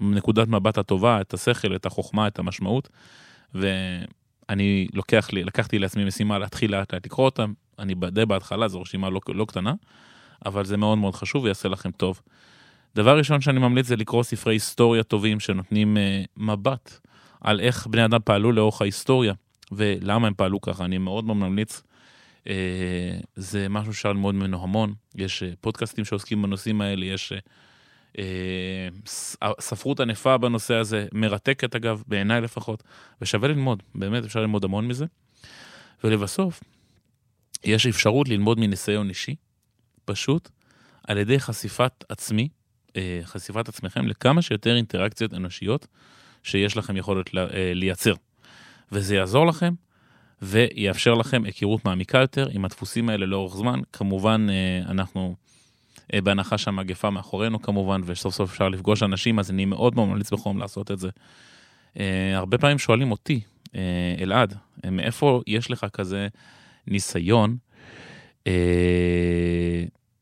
הנקודת 0.00 0.48
מבט 0.48 0.78
הטובה, 0.78 1.20
את 1.20 1.34
השכל, 1.34 1.76
את 1.76 1.86
החוכמה, 1.86 2.26
את 2.26 2.38
המשמעות. 2.38 2.88
ואני 4.48 4.86
לוקח 4.94 5.28
לי, 5.32 5.44
לקחתי 5.44 5.78
לעצמי 5.78 6.04
משימה 6.04 6.38
להתחיל 6.38 6.72
לאט 6.72 6.94
לאט 6.94 7.06
לקרוא 7.06 7.24
אותם. 7.24 7.52
אני 7.78 7.94
די 7.94 8.26
בהתחלה, 8.26 8.68
זו 8.68 8.80
רשימה 8.80 9.10
לא, 9.10 9.20
לא 9.28 9.44
קטנה, 9.44 9.74
אבל 10.46 10.64
זה 10.64 10.76
מאוד 10.76 10.98
מאוד 10.98 11.14
חשוב 11.14 11.44
ויעשה 11.44 11.68
לכם 11.68 11.90
טוב. 11.90 12.20
דבר 12.94 13.18
ראשון 13.18 13.40
שאני 13.40 13.58
ממליץ 13.58 13.86
זה 13.86 13.96
לקרוא 13.96 14.22
ספרי 14.22 14.54
היסטוריה 14.54 15.02
טובים 15.02 15.40
שנותנים 15.40 15.96
uh, 15.96 16.00
מבט 16.36 17.00
על 17.40 17.60
איך 17.60 17.86
בני 17.86 18.04
אדם 18.04 18.18
פעלו 18.24 18.52
לאורך 18.52 18.82
ההיסטוריה 18.82 19.34
ולמה 19.72 20.26
הם 20.26 20.34
פעלו 20.36 20.60
ככה. 20.60 20.84
אני 20.84 20.98
מאוד 20.98 21.24
מאוד 21.24 21.36
ממליץ. 21.36 21.82
Uh, 22.44 22.48
זה 23.36 23.68
משהו 23.68 23.94
שאפשר 23.94 24.08
ללמוד 24.08 24.34
ממנו 24.34 24.62
המון. 24.62 24.94
יש 25.14 25.42
uh, 25.42 25.56
פודקאסטים 25.60 26.04
שעוסקים 26.04 26.42
בנושאים 26.42 26.80
האלה, 26.80 27.06
יש 27.06 27.32
uh, 27.32 27.50
ספרות 29.60 30.00
ענפה 30.00 30.38
בנושא 30.38 30.74
הזה, 30.74 31.06
מרתקת 31.12 31.76
אגב, 31.76 32.02
בעיניי 32.06 32.40
לפחות, 32.40 32.82
ושווה 33.20 33.48
ללמוד, 33.48 33.82
באמת 33.94 34.24
אפשר 34.24 34.40
ללמוד 34.40 34.64
המון 34.64 34.88
מזה. 34.88 35.04
ולבסוף, 36.04 36.62
יש 37.64 37.86
אפשרות 37.86 38.28
ללמוד 38.28 38.60
מניסיון 38.60 39.08
אישי, 39.08 39.34
פשוט 40.04 40.48
על 41.06 41.18
ידי 41.18 41.40
חשיפת 41.40 42.04
עצמי 42.08 42.48
אה, 42.96 43.20
חשיפת 43.24 43.68
עצמכם 43.68 44.06
לכמה 44.06 44.42
שיותר 44.42 44.76
אינטראקציות 44.76 45.34
אנושיות 45.34 45.86
שיש 46.42 46.76
לכם 46.76 46.96
יכולת 46.96 47.34
אה, 47.36 47.72
לייצר. 47.74 48.14
וזה 48.92 49.16
יעזור 49.16 49.46
לכם 49.46 49.74
ויאפשר 50.42 51.14
לכם 51.14 51.44
היכרות 51.44 51.84
מעמיקה 51.84 52.18
יותר 52.18 52.48
עם 52.52 52.64
הדפוסים 52.64 53.08
האלה 53.08 53.26
לאורך 53.26 53.56
זמן. 53.56 53.80
כמובן, 53.92 54.46
אה, 54.50 54.90
אנחנו 54.90 55.36
בהנחה 56.14 56.58
שהמגפה 56.58 57.10
מאחורינו 57.10 57.62
כמובן, 57.62 58.00
וסוף 58.04 58.34
סוף 58.34 58.50
אפשר 58.50 58.68
לפגוש 58.68 59.02
אנשים, 59.02 59.38
אז 59.38 59.50
אני 59.50 59.64
מאוד 59.64 59.96
ממליץ 59.96 60.32
בחום 60.32 60.58
לעשות 60.58 60.90
את 60.90 60.98
זה. 60.98 61.10
הרבה 62.34 62.58
פעמים 62.58 62.78
שואלים 62.78 63.10
אותי, 63.10 63.40
אלעד, 64.20 64.54
מאיפה 64.90 65.42
יש 65.46 65.70
לך 65.70 65.86
כזה 65.92 66.28
ניסיון, 66.86 67.56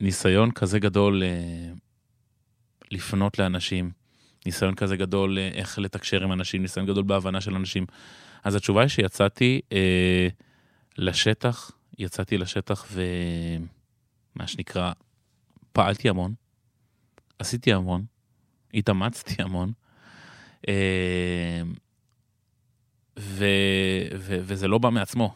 ניסיון 0.00 0.50
כזה 0.50 0.78
גדול 0.78 1.22
לפנות 2.90 3.38
לאנשים, 3.38 3.90
ניסיון 4.46 4.74
כזה 4.74 4.96
גדול 4.96 5.38
אה, 5.38 5.48
איך 5.54 5.78
לתקשר 5.78 6.24
עם 6.24 6.32
אנשים, 6.32 6.62
ניסיון 6.62 6.86
גדול 6.86 7.02
בהבנה 7.02 7.40
של 7.40 7.54
אנשים. 7.54 7.86
אז 8.44 8.54
התשובה 8.54 8.80
היא 8.80 8.88
שיצאתי 8.88 9.60
אה, 9.72 10.28
לשטח, 10.98 11.70
יצאתי 11.98 12.38
לשטח 12.38 12.86
ומה 12.92 14.46
שנקרא, 14.46 14.92
פעלתי 15.74 16.08
המון, 16.08 16.34
עשיתי 17.38 17.72
המון, 17.72 18.04
התאמצתי 18.74 19.42
המון, 19.42 19.72
אה, 20.68 21.62
ו, 23.18 23.44
ו, 24.18 24.38
וזה 24.42 24.68
לא 24.68 24.78
בא 24.78 24.90
מעצמו, 24.90 25.34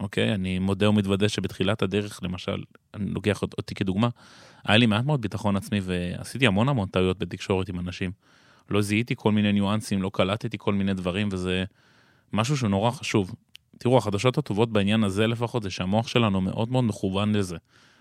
אוקיי? 0.00 0.34
אני 0.34 0.58
מודה 0.58 0.90
ומתוודה 0.90 1.28
שבתחילת 1.28 1.82
הדרך, 1.82 2.20
למשל, 2.22 2.62
אני 2.94 3.10
לוקח 3.10 3.42
אותי 3.42 3.74
כדוגמה, 3.74 4.08
היה 4.64 4.76
לי 4.76 4.86
מעט 4.86 5.04
מאוד 5.04 5.20
ביטחון 5.20 5.56
עצמי 5.56 5.80
ועשיתי 5.82 6.46
המון 6.46 6.68
המון 6.68 6.88
טעויות 6.88 7.18
בתקשורת 7.18 7.68
עם 7.68 7.78
אנשים. 7.78 8.12
לא 8.70 8.82
זיהיתי 8.82 9.14
כל 9.16 9.32
מיני 9.32 9.52
ניואנסים, 9.52 10.02
לא 10.02 10.10
קלטתי 10.14 10.58
כל 10.60 10.74
מיני 10.74 10.94
דברים, 10.94 11.28
וזה 11.32 11.64
משהו 12.32 12.56
שהוא 12.56 12.70
נורא 12.70 12.90
חשוב. 12.90 13.34
תראו, 13.78 13.98
החדשות 13.98 14.38
הטובות 14.38 14.72
בעניין 14.72 15.04
הזה 15.04 15.26
לפחות, 15.26 15.62
זה 15.62 15.70
שהמוח 15.70 16.08
שלנו 16.08 16.40
מאוד 16.40 16.70
מאוד 16.70 16.84
מכוון 16.84 17.34
לזה. 17.34 17.56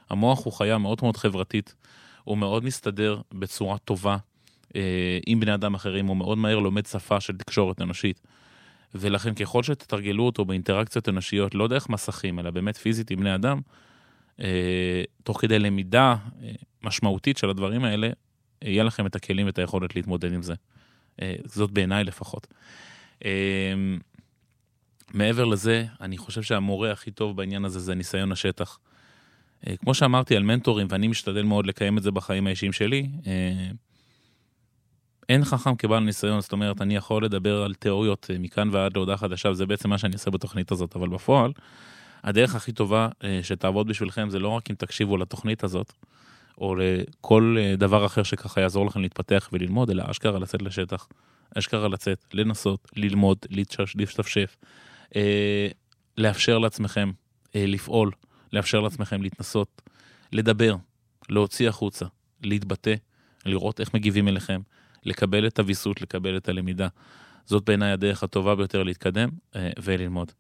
המוח 0.10 0.46
הוא 0.46 0.54
חיה 0.54 0.78
מאוד 0.78 1.00
מאוד 1.02 1.18
חברתית, 1.18 1.76
הוא 2.24 2.38
מאוד 2.38 2.66
מסתדר 2.66 3.22
בצורה 3.34 3.78
טובה 3.78 4.18
אה, 4.76 5.20
עם 5.28 5.40
בני 5.40 5.54
אדם 5.54 5.74
אחרים, 5.74 6.08
הוא 6.08 6.18
מאוד 6.18 6.38
מהר 6.38 6.60
לומד 6.60 6.86
שפה 6.86 7.20
של 7.20 7.38
תקשורת 7.38 7.82
אנושית. 7.82 8.22
ולכן 8.96 9.34
ככל 9.34 9.64
שתתרגלו 9.64 10.26
אותו 10.26 10.46
באינטראקציות 10.46 11.10
אנושיות, 11.10 11.56
לא 11.56 11.68
דרך 11.68 11.90
מסכים, 11.90 12.40
אלא 12.40 12.52
באמת 12.52 12.78
פיזית 12.78 13.12
עם 13.12 13.20
בני 13.20 13.36
אדם, 13.36 13.62
אה, 14.40 15.04
תוך 15.24 15.42
כדי 15.42 15.60
למידה 15.60 16.16
אה, 16.44 16.52
משמעותית 16.84 17.38
של 17.38 17.50
הדברים 17.50 17.84
האלה, 17.84 18.10
יהיה 18.62 18.84
לכם 18.84 19.06
את 19.06 19.16
הכלים 19.16 19.46
ואת 19.46 19.60
היכולת 19.60 19.96
להתמודד 19.96 20.34
עם 20.34 20.42
זה. 20.42 20.54
אה, 21.22 21.36
זאת 21.46 21.72
בעיניי 21.72 22.04
לפחות. 22.04 22.48
מעבר 25.14 25.46
לזה, 25.46 25.86
אני 26.02 26.18
חושב 26.18 26.42
שהמורה 26.42 26.92
הכי 26.92 27.12
טוב 27.12 27.38
בעניין 27.38 27.66
הזה 27.66 27.80
זה 27.80 27.96
ניסיון 27.96 28.32
השטח. 28.32 28.80
כמו 29.80 29.94
שאמרתי 29.94 30.36
על 30.36 30.44
מנטורים, 30.44 30.88
ואני 30.90 31.08
משתדל 31.08 31.44
מאוד 31.44 31.68
לקיים 31.68 31.98
את 31.98 32.04
זה 32.04 32.12
בחיים 32.12 32.48
האישיים 32.48 32.74
שלי, 32.74 33.08
אין 35.30 35.46
חכם 35.46 35.76
כבעל 35.76 36.04
ניסיון, 36.04 36.42
זאת 36.42 36.52
אומרת, 36.52 36.82
אני 36.82 36.96
יכול 36.96 37.26
לדבר 37.26 37.64
על 37.64 37.74
תיאוריות 37.74 38.30
מכאן 38.40 38.70
ועד 38.72 38.96
להודעה 38.96 39.18
חדשה, 39.18 39.50
וזה 39.50 39.66
בעצם 39.66 39.90
מה 39.90 39.98
שאני 39.98 40.14
עושה 40.14 40.32
בתוכנית 40.32 40.72
הזאת, 40.72 40.96
אבל 40.96 41.10
בפועל, 41.10 41.52
הדרך 42.26 42.56
הכי 42.56 42.72
טובה 42.72 43.10
אה, 43.24 43.40
שתעבוד 43.44 43.88
בשבילכם 43.88 44.30
זה 44.30 44.40
לא 44.40 44.50
רק 44.50 44.70
אם 44.72 44.76
תקשיבו 44.76 45.18
לתוכנית 45.18 45.64
הזאת, 45.64 45.94
או 46.58 46.76
לכל 46.76 47.58
אה, 47.60 47.76
דבר 47.76 48.06
אחר 48.06 48.24
שככה 48.24 48.62
יעזור 48.62 48.86
לכם 48.86 49.02
להתפתח 49.02 49.50
וללמוד, 49.54 49.90
אלא 49.90 50.04
אשכרה 50.12 50.40
לצאת 50.40 50.62
לשטח, 50.62 51.08
אשכרה 51.58 51.88
לצאת, 51.88 52.26
לנסות, 52.34 52.92
ללמוד, 52.96 53.38
להשתפשף, 53.96 54.56
אה, 55.16 55.68
לאפשר 56.18 56.58
לעצמכם 56.58 57.12
לפעול, 57.56 58.12
לאפשר 58.56 58.80
לעצמכם 58.80 59.22
להתנסות, 59.22 59.82
לדבר, 60.32 60.76
להוציא 61.30 61.70
החוצה, 61.70 62.06
להתבטא, 62.44 62.94
לראות 63.46 63.80
איך 63.80 63.94
מגיבים 63.94 64.28
אליכם, 64.28 64.62
לקבל 65.04 65.48
את 65.48 65.60
הוויסות, 65.60 66.02
לקבל 66.02 66.38
את 66.38 66.50
הלמידה. 66.50 66.88
זאת 67.46 67.66
בעיניי 67.66 67.92
הדרך 67.92 68.24
הטובה 68.24 68.56
ביותר 68.56 68.84
להתקדם 68.84 69.30
וללמוד. 69.84 70.32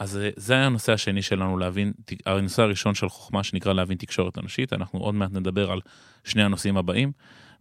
אז 0.00 0.16
אה, 0.16 0.30
זה 0.36 0.54
היה 0.54 0.66
הנושא 0.66 0.92
השני 0.92 1.22
שלנו 1.22 1.58
להבין, 1.58 1.92
הנושא 2.26 2.62
הראשון 2.62 2.94
של 2.94 3.08
חוכמה 3.08 3.44
שנקרא 3.44 3.72
להבין 3.72 3.98
תקשורת 3.98 4.38
אנושית, 4.38 4.72
אנחנו 4.72 4.98
עוד 4.98 5.14
מעט 5.14 5.32
נדבר 5.32 5.70
על 5.70 5.80
שני 6.24 6.42
הנושאים 6.42 6.76
הבאים, 6.76 7.12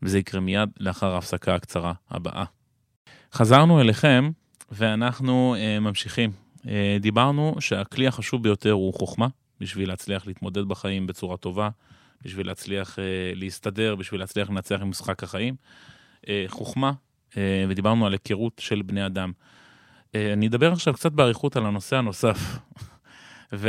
וזה 0.01 0.19
יקרה 0.19 0.41
מיד 0.41 0.69
לאחר 0.79 1.13
ההפסקה 1.13 1.55
הקצרה 1.55 1.93
הבאה. 2.09 2.45
חזרנו 3.33 3.81
אליכם, 3.81 4.31
ואנחנו 4.71 5.55
uh, 5.55 5.79
ממשיכים. 5.79 6.31
Uh, 6.57 6.65
דיברנו 6.99 7.55
שהכלי 7.59 8.07
החשוב 8.07 8.43
ביותר 8.43 8.71
הוא 8.71 8.93
חוכמה, 8.93 9.27
בשביל 9.61 9.89
להצליח 9.89 10.27
להתמודד 10.27 10.65
בחיים 10.65 11.07
בצורה 11.07 11.37
טובה, 11.37 11.69
בשביל 12.21 12.47
להצליח 12.47 12.95
uh, 12.95 13.01
להסתדר, 13.35 13.95
בשביל 13.95 14.19
להצליח 14.19 14.49
לנצח 14.49 14.81
עם 14.81 14.89
משחק 14.89 15.23
החיים. 15.23 15.55
Uh, 16.21 16.27
חוכמה, 16.47 16.91
uh, 17.31 17.35
ודיברנו 17.69 18.05
על 18.05 18.13
היכרות 18.13 18.61
של 18.63 18.81
בני 18.81 19.05
אדם. 19.05 19.31
אה, 20.15 20.33
אני 20.33 20.47
אדבר 20.47 20.71
עכשיו 20.71 20.93
קצת 20.93 21.11
באריכות 21.11 21.55
על 21.55 21.65
הנושא 21.65 21.95
הנוסף. 21.95 22.37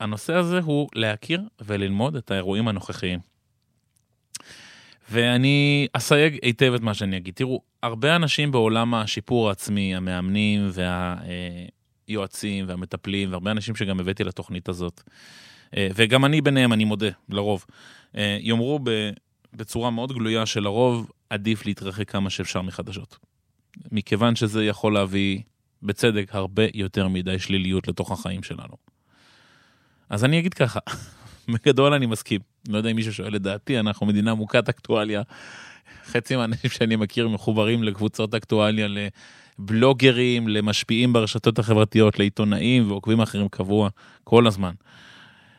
והנושא 0.00 0.34
הזה 0.34 0.58
הוא 0.58 0.88
להכיר 0.94 1.42
וללמוד 1.60 2.16
את 2.16 2.30
האירועים 2.30 2.68
הנוכחיים. 2.68 3.20
ואני 5.10 5.88
אסייג 5.92 6.38
היטב 6.42 6.72
את 6.74 6.80
מה 6.80 6.94
שאני 6.94 7.16
אגיד. 7.16 7.34
תראו, 7.34 7.62
הרבה 7.82 8.16
אנשים 8.16 8.52
בעולם 8.52 8.94
השיפור 8.94 9.48
העצמי, 9.48 9.96
המאמנים 9.96 10.68
והיועצים 12.10 12.64
והמטפלים, 12.68 13.30
והרבה 13.30 13.50
אנשים 13.50 13.76
שגם 13.76 14.00
הבאתי 14.00 14.24
לתוכנית 14.24 14.68
הזאת, 14.68 15.02
אה, 15.76 15.88
וגם 15.94 16.24
אני 16.24 16.40
ביניהם, 16.40 16.72
אני 16.72 16.84
מודה, 16.84 17.08
לרוב, 17.28 17.64
אה, 18.16 18.38
יאמרו 18.40 18.80
בצורה 19.52 19.90
מאוד 19.90 20.12
גלויה 20.12 20.46
שלרוב 20.46 21.10
עדיף 21.30 21.66
להתרחק 21.66 22.10
כמה 22.10 22.30
שאפשר 22.30 22.62
מחדשות. 22.62 23.18
מכיוון 23.92 24.36
שזה 24.36 24.64
יכול 24.64 24.94
להביא, 24.94 25.40
בצדק, 25.82 26.34
הרבה 26.34 26.62
יותר 26.74 27.08
מדי 27.08 27.38
שליליות 27.38 27.88
לתוך 27.88 28.12
החיים 28.12 28.42
שלנו. 28.42 28.76
אז 30.10 30.24
אני 30.24 30.38
אגיד 30.38 30.54
ככה, 30.54 30.80
בגדול 31.52 31.92
אני 31.92 32.06
מסכים. 32.06 32.40
לא 32.68 32.76
יודע 32.76 32.90
אם 32.90 32.96
מישהו 32.96 33.14
שואל 33.14 33.36
את 33.36 33.42
דעתי, 33.42 33.78
אנחנו 33.78 34.06
מדינה 34.06 34.34
מוכת 34.34 34.68
אקטואליה. 34.68 35.22
חצי 36.04 36.36
מהאנשים 36.36 36.70
שאני 36.70 36.96
מכיר 36.96 37.28
מחוברים 37.28 37.82
לקבוצות 37.82 38.34
אקטואליה, 38.34 38.88
לבלוגרים, 39.60 40.48
למשפיעים 40.48 41.12
ברשתות 41.12 41.58
החברתיות, 41.58 42.18
לעיתונאים 42.18 42.90
ועוקבים 42.90 43.20
אחרים 43.20 43.48
קבוע, 43.48 43.88
כל 44.24 44.46
הזמן. 44.46 44.72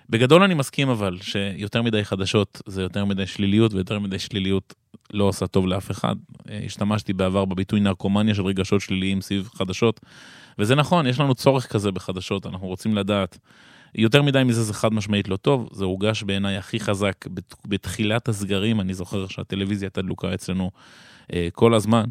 בגדול 0.10 0.44
אני 0.44 0.54
מסכים 0.54 0.90
אבל 0.90 1.18
שיותר 1.22 1.82
מדי 1.82 2.06
חדשות 2.06 2.62
זה 2.66 2.82
יותר 2.82 3.06
מדי 3.06 3.28
שליליות 3.28 3.74
ויותר 3.74 4.00
מדי 4.00 4.20
שליליות 4.20 4.74
לא 5.14 5.24
עושה 5.24 5.48
טוב 5.48 5.68
לאף 5.68 5.92
אחד. 5.92 6.16
אה, 6.50 6.62
השתמשתי 6.66 7.14
בעבר 7.14 7.46
בביטוי 7.46 7.80
נרקומניה 7.80 8.36
של 8.36 8.46
רגשות 8.46 8.82
שליליים 8.82 9.22
סביב 9.22 9.50
חדשות, 9.54 10.00
וזה 10.60 10.76
נכון, 10.76 11.08
יש 11.08 11.20
לנו 11.20 11.36
צורך 11.36 11.68
כזה 11.68 11.92
בחדשות, 11.92 12.46
אנחנו 12.46 12.68
רוצים 12.68 12.96
לדעת. 12.96 13.38
יותר 13.96 14.22
מדי 14.22 14.44
מזה 14.44 14.64
זה 14.64 14.74
חד 14.74 14.94
משמעית 14.94 15.28
לא 15.28 15.38
טוב, 15.38 15.70
זה 15.72 15.86
הורגש 15.86 16.24
בעיניי 16.24 16.58
הכי 16.58 16.80
חזק 16.80 17.26
בתחילת 17.66 18.30
הסגרים, 18.30 18.82
אני 18.82 18.94
זוכר 18.94 19.28
שהטלוויזיה 19.28 19.86
הייתה 19.86 20.02
דלוקה 20.02 20.34
אצלנו 20.34 20.72
אה, 21.34 21.48
כל 21.54 21.74
הזמן, 21.74 22.04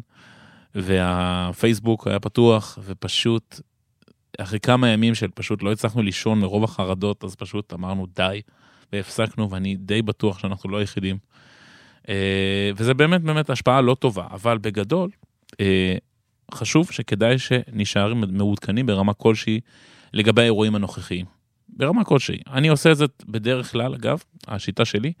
והפייסבוק 0.75 2.07
היה 2.07 2.19
פתוח, 2.19 2.79
ופשוט, 2.83 3.59
אחרי 4.37 4.59
כמה 4.59 4.89
ימים 4.89 5.15
של 5.15 5.27
פשוט 5.35 5.63
לא 5.63 5.71
הצלחנו 5.71 6.01
לישון 6.01 6.39
מרוב 6.39 6.63
החרדות, 6.63 7.23
אז 7.23 7.35
פשוט 7.35 7.73
אמרנו 7.73 8.07
די, 8.15 8.41
והפסקנו, 8.93 9.51
ואני 9.51 9.75
די 9.75 10.01
בטוח 10.01 10.39
שאנחנו 10.39 10.69
לא 10.69 10.77
היחידים. 10.77 11.17
אה, 12.09 12.71
וזה 12.75 12.93
באמת 12.93 13.21
באמת 13.21 13.49
השפעה 13.49 13.81
לא 13.81 13.95
טובה, 13.95 14.27
אבל 14.31 14.57
בגדול, 14.57 15.09
אה, 15.59 15.95
חשוב 16.53 16.91
שכדאי 16.91 17.39
שנשאר 17.39 18.13
מעודכנים 18.13 18.85
ברמה 18.85 19.13
כלשהי 19.13 19.59
לגבי 20.13 20.41
האירועים 20.41 20.75
הנוכחיים. 20.75 21.25
ברמה 21.69 22.03
כלשהי. 22.03 22.39
אני 22.47 22.67
עושה 22.67 22.91
את 22.91 22.97
זה 22.97 23.05
בדרך 23.25 23.71
כלל, 23.71 23.93
אגב, 23.93 24.23
השיטה 24.47 24.85
שלי, 24.85 25.13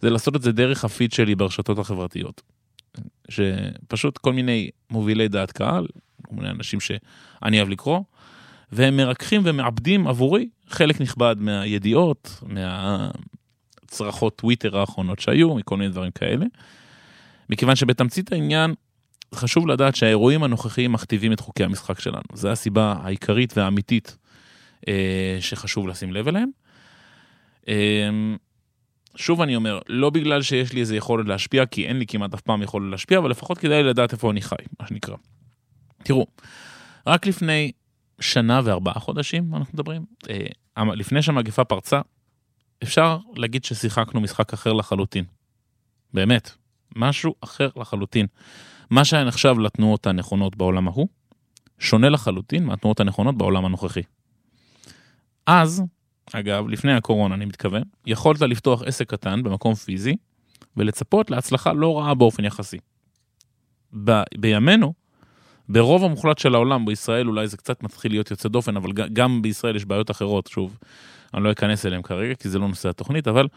זה 0.00 0.10
לעשות 0.10 0.36
את 0.36 0.42
זה 0.42 0.52
דרך 0.52 0.84
הפיד 0.84 1.12
שלי 1.12 1.34
ברשתות 1.34 1.78
החברתיות. 1.78 2.42
שפשוט 3.28 4.18
כל 4.18 4.32
מיני 4.32 4.70
מובילי 4.90 5.28
דעת 5.28 5.52
קהל, 5.52 5.86
כל 6.22 6.34
מיני 6.36 6.50
אנשים 6.50 6.80
שאני 6.80 7.58
אוהב 7.58 7.68
לקרוא, 7.68 8.00
והם 8.72 8.96
מרככים 8.96 9.42
ומעבדים 9.44 10.06
עבורי 10.06 10.48
חלק 10.68 11.00
נכבד 11.00 11.36
מהידיעות, 11.38 12.42
מהצרחות 12.46 14.36
טוויטר 14.36 14.78
האחרונות 14.78 15.18
שהיו, 15.18 15.54
מכל 15.54 15.76
מיני 15.76 15.90
דברים 15.90 16.10
כאלה. 16.10 16.46
מכיוון 17.50 17.76
שבתמצית 17.76 18.32
העניין, 18.32 18.74
חשוב 19.34 19.66
לדעת 19.66 19.96
שהאירועים 19.96 20.42
הנוכחיים 20.42 20.92
מכתיבים 20.92 21.32
את 21.32 21.40
חוקי 21.40 21.64
המשחק 21.64 22.00
שלנו. 22.00 22.22
זו 22.34 22.48
הסיבה 22.48 22.94
העיקרית 23.02 23.56
והאמיתית 23.56 24.16
אה, 24.88 25.36
שחשוב 25.40 25.88
לשים 25.88 26.12
לב 26.12 26.28
אליהם. 26.28 26.50
אה, 27.68 28.10
שוב 29.16 29.40
אני 29.40 29.56
אומר, 29.56 29.78
לא 29.88 30.10
בגלל 30.10 30.42
שיש 30.42 30.72
לי 30.72 30.80
איזה 30.80 30.96
יכולת 30.96 31.26
להשפיע, 31.26 31.66
כי 31.66 31.86
אין 31.86 31.98
לי 31.98 32.06
כמעט 32.06 32.34
אף 32.34 32.40
פעם 32.40 32.62
יכולת 32.62 32.90
להשפיע, 32.90 33.18
אבל 33.18 33.30
לפחות 33.30 33.58
כדאי 33.58 33.82
לדעת 33.82 34.12
איפה 34.12 34.30
אני 34.30 34.42
חי, 34.42 34.56
מה 34.80 34.86
שנקרא. 34.86 35.16
תראו, 36.02 36.26
רק 37.06 37.26
לפני 37.26 37.72
שנה 38.20 38.60
וארבעה 38.64 38.94
חודשים, 38.94 39.54
אנחנו 39.54 39.72
מדברים, 39.74 40.04
אה, 40.30 40.94
לפני 40.94 41.22
שהמגפה 41.22 41.64
פרצה, 41.64 42.00
אפשר 42.82 43.18
להגיד 43.36 43.64
ששיחקנו 43.64 44.20
משחק 44.20 44.52
אחר 44.52 44.72
לחלוטין. 44.72 45.24
באמת, 46.14 46.50
משהו 46.96 47.34
אחר 47.40 47.68
לחלוטין. 47.76 48.26
מה 48.90 49.04
שהיה 49.04 49.24
נחשב 49.24 49.58
לתנועות 49.58 50.06
הנכונות 50.06 50.56
בעולם 50.56 50.88
ההוא, 50.88 51.08
שונה 51.78 52.08
לחלוטין 52.08 52.64
מהתנועות 52.64 53.00
הנכונות 53.00 53.38
בעולם 53.38 53.64
הנוכחי. 53.64 54.02
אז, 55.46 55.82
אגב, 56.32 56.68
לפני 56.68 56.92
הקורונה 56.92 57.34
אני 57.34 57.44
מתכוון, 57.44 57.82
יכולת 58.06 58.40
לפתוח 58.40 58.82
עסק 58.82 59.10
קטן 59.10 59.42
במקום 59.42 59.74
פיזי 59.74 60.16
ולצפות 60.76 61.30
להצלחה 61.30 61.72
לא 61.72 61.98
רעה 61.98 62.14
באופן 62.14 62.44
יחסי. 62.44 62.78
ב- 64.04 64.22
בימינו, 64.38 64.92
ברוב 65.68 66.04
המוחלט 66.04 66.38
של 66.38 66.54
העולם, 66.54 66.86
בישראל 66.86 67.28
אולי 67.28 67.48
זה 67.48 67.56
קצת 67.56 67.82
מתחיל 67.82 68.12
להיות 68.12 68.30
יוצא 68.30 68.48
דופן, 68.48 68.76
אבל 68.76 68.92
גם 68.92 69.42
בישראל 69.42 69.76
יש 69.76 69.84
בעיות 69.84 70.10
אחרות, 70.10 70.46
שוב, 70.46 70.78
אני 71.34 71.44
לא 71.44 71.52
אכנס 71.52 71.86
אליהן 71.86 72.02
כרגע, 72.02 72.34
כי 72.34 72.48
זה 72.48 72.58
לא 72.58 72.68
נושא 72.68 72.88
התוכנית, 72.88 73.28
אבל 73.28 73.48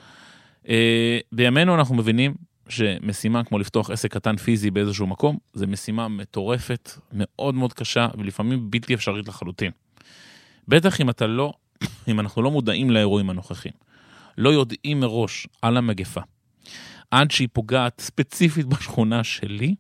אה, 0.70 1.20
בימינו 1.32 1.76
אנחנו 1.76 1.96
מבינים 1.96 2.36
שמשימה 2.70 3.44
כמו 3.44 3.60
לפתוח 3.60 3.90
עסק 3.90 4.14
קטן 4.14 4.38
פיזי 4.38 4.72
באיזשהו 4.72 5.08
מקום, 5.08 5.38
זה 5.54 5.68
משימה 5.68 6.08
מטורפת, 6.08 6.92
מאוד 7.14 7.56
מאוד 7.56 7.74
קשה, 7.74 8.08
ולפעמים 8.18 8.72
בלתי 8.72 8.94
אפשרית 8.94 9.28
לחלוטין. 9.28 9.72
בטח 10.68 11.02
אם 11.02 11.10
אתה 11.10 11.28
לא, 11.28 11.54
אם 12.08 12.20
אנחנו 12.20 12.42
לא 12.42 12.52
מודעים 12.52 12.92
לאירועים 12.92 13.30
הנוכחים, 13.30 13.72
לא 14.38 14.50
יודעים 14.50 15.00
מראש 15.00 15.48
על 15.62 15.78
המגפה, 15.78 16.22
עד 17.12 17.32
שהיא 17.32 17.48
פוגעת 17.54 18.02
ספציפית 18.02 18.66
בשכונה 18.66 19.24
שלי, 19.24 19.76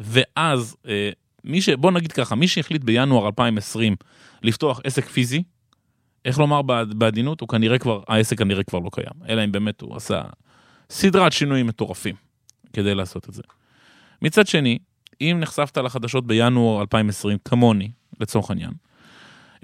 ואז, 0.00 0.76
אה, 0.88 1.10
מי 1.44 1.62
ש... 1.62 1.68
בוא 1.68 1.90
נגיד 1.90 2.12
ככה, 2.12 2.34
מי 2.34 2.48
שהחליט 2.48 2.84
בינואר 2.84 3.26
2020 3.26 3.96
לפתוח 4.42 4.80
עסק 4.84 5.04
פיזי, 5.04 5.42
איך 6.24 6.38
לומר 6.38 6.62
בעדינות, 6.96 7.40
הוא 7.40 7.48
כנראה 7.48 7.78
כבר, 7.78 8.02
העסק 8.08 8.38
כנראה 8.38 8.62
כבר 8.62 8.78
לא 8.78 8.90
קיים, 8.92 9.28
אלא 9.28 9.44
אם 9.44 9.52
באמת 9.52 9.80
הוא 9.80 9.96
עשה 9.96 10.22
סדרת 10.90 11.32
שינויים 11.32 11.66
מטורפים 11.66 12.14
כדי 12.72 12.94
לעשות 12.94 13.28
את 13.28 13.34
זה. 13.34 13.42
מצד 14.22 14.46
שני, 14.46 14.78
אם 15.20 15.36
נחשפת 15.40 15.78
לחדשות 15.78 16.26
בינואר 16.26 16.80
2020 16.80 17.38
כמוני, 17.44 17.90
לצורך 18.20 18.50
העניין, 18.50 18.72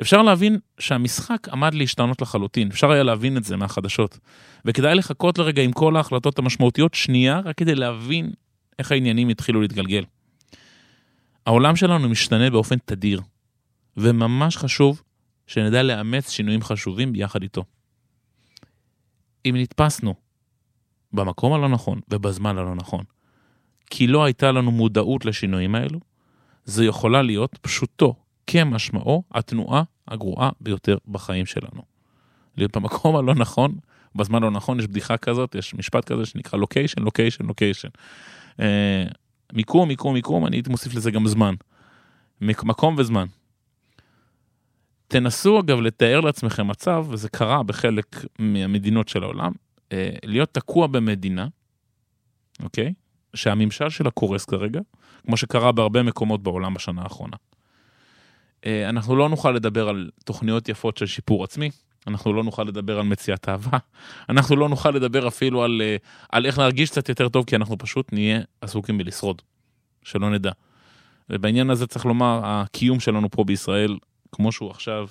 אפשר 0.01 0.23
להבין 0.23 0.59
שהמשחק 0.79 1.49
עמד 1.49 1.75
להשתנות 1.75 2.23
לחלוטין, 2.23 2.69
אפשר 2.69 2.91
היה 2.91 3.03
להבין 3.03 3.37
את 3.37 3.45
זה 3.45 3.57
מהחדשות. 3.57 4.19
וכדאי 4.65 4.95
לחכות 4.95 5.39
לרגע 5.39 5.63
עם 5.63 5.73
כל 5.73 5.97
ההחלטות 5.97 6.39
המשמעותיות 6.39 6.95
שנייה, 6.95 7.41
רק 7.45 7.57
כדי 7.57 7.75
להבין 7.75 8.31
איך 8.79 8.93
העניינים 8.93 9.29
התחילו 9.29 9.61
להתגלגל. 9.61 10.05
העולם 11.47 11.77
שלנו 11.77 12.09
משתנה 12.09 12.51
באופן 12.51 12.77
תדיר, 12.85 13.21
וממש 13.97 14.57
חשוב 14.57 15.03
שנדע 15.47 15.83
לאמץ 15.83 16.31
שינויים 16.31 16.63
חשובים 16.63 17.13
ביחד 17.13 17.43
איתו. 17.43 17.65
אם 19.47 19.55
נתפסנו 19.57 20.15
במקום 21.13 21.53
הלא 21.53 21.69
נכון 21.69 22.01
ובזמן 22.09 22.59
הלא 22.59 22.75
נכון, 22.75 23.05
כי 23.91 24.07
לא 24.07 24.25
הייתה 24.25 24.53
לנו 24.53 24.71
מודעות 24.71 25.25
לשינויים 25.25 25.75
האלו, 25.75 26.01
זו 26.65 26.85
יכולה 26.85 27.23
להיות 27.23 27.59
פשוטו 27.61 28.15
כמשמעו 28.53 29.23
התנועה 29.33 29.83
הגרועה 30.09 30.51
ביותר 30.61 30.97
בחיים 31.09 31.47
שלנו. 31.47 31.83
להיות 32.57 32.77
במקום 32.77 33.17
הלא 33.17 33.35
נכון, 33.35 33.75
בזמן 34.15 34.43
הלא 34.43 34.51
נכון, 34.51 34.79
יש 34.79 34.87
בדיחה 34.87 35.17
כזאת, 35.17 35.55
יש 35.55 35.75
משפט 35.75 36.05
כזה 36.05 36.27
שנקרא 36.27 36.59
לוקיישן, 36.59 37.03
לוקיישן, 37.03 37.47
לוקיישן. 37.47 37.89
מיקום, 39.53 39.89
מיקום, 39.89 40.15
מיקום, 40.15 40.47
אני 40.47 40.57
הייתי 40.57 40.71
מוסיף 40.71 40.95
לזה 40.95 41.11
גם 41.11 41.29
זמן. 41.29 41.55
מקום 42.41 42.95
וזמן. 42.99 43.27
תנסו 45.09 45.61
אגב 45.61 45.81
לתאר 45.81 46.21
לעצמכם 46.21 46.69
מצב, 46.69 47.07
וזה 47.09 47.29
קרה 47.29 47.63
בחלק 47.63 48.25
מהמדינות 48.39 49.09
של 49.09 49.23
העולם, 49.23 49.53
אה, 49.93 50.11
להיות 50.25 50.55
תקוע 50.55 50.87
במדינה, 50.87 51.49
אוקיי? 52.63 52.93
שהממשל 53.35 53.89
שלה 53.89 54.11
קורס 54.11 54.45
כרגע, 54.45 54.81
כמו 55.27 55.37
שקרה 55.37 55.73
בהרבה 55.73 56.03
מקומות 56.03 56.43
בעולם 56.43 56.75
בשנה 56.75 57.03
האחרונה. 57.03 57.37
אה, 58.67 58.89
אנחנו 58.89 59.17
לא 59.17 59.29
נוכל 59.29 59.51
לדבר 59.51 59.89
על 59.89 60.11
תוכניות 60.25 60.69
יפות 60.69 60.97
של 60.97 61.07
שיפור 61.07 61.45
עצמי, 61.45 61.71
אנחנו 62.07 62.33
לא 62.33 62.45
נוכל 62.45 62.65
לדבר 62.65 62.99
על 62.99 63.05
מציאת 63.05 63.49
אהבה, 63.49 63.79
אנחנו 64.29 64.57
לא 64.57 64.69
נוכל 64.69 64.91
לדבר 64.91 65.29
אפילו 65.29 65.63
על, 65.63 65.83
אה, 65.85 65.97
על 66.29 66.47
איך 66.47 66.59
להרגיש 66.59 66.91
קצת 66.91 67.09
יותר 67.09 67.29
טוב, 67.29 67.45
כי 67.45 67.57
אנחנו 67.57 67.79
פשוט 67.79 68.13
נהיה 68.13 68.41
עסוקים 68.61 68.99
בלשרוד, 68.99 69.43
שלא 70.03 70.31
נדע. 70.31 70.51
ובעניין 71.31 71.71
הזה 71.71 71.87
צריך 71.87 72.07
לומר, 72.07 72.41
הקיום 72.45 73.01
שלנו 73.01 73.31
פה 73.31 73.45
בישראל, 73.45 73.97
כמו 74.33 74.53
שהוא 74.53 74.71
עכשיו, 74.71 75.09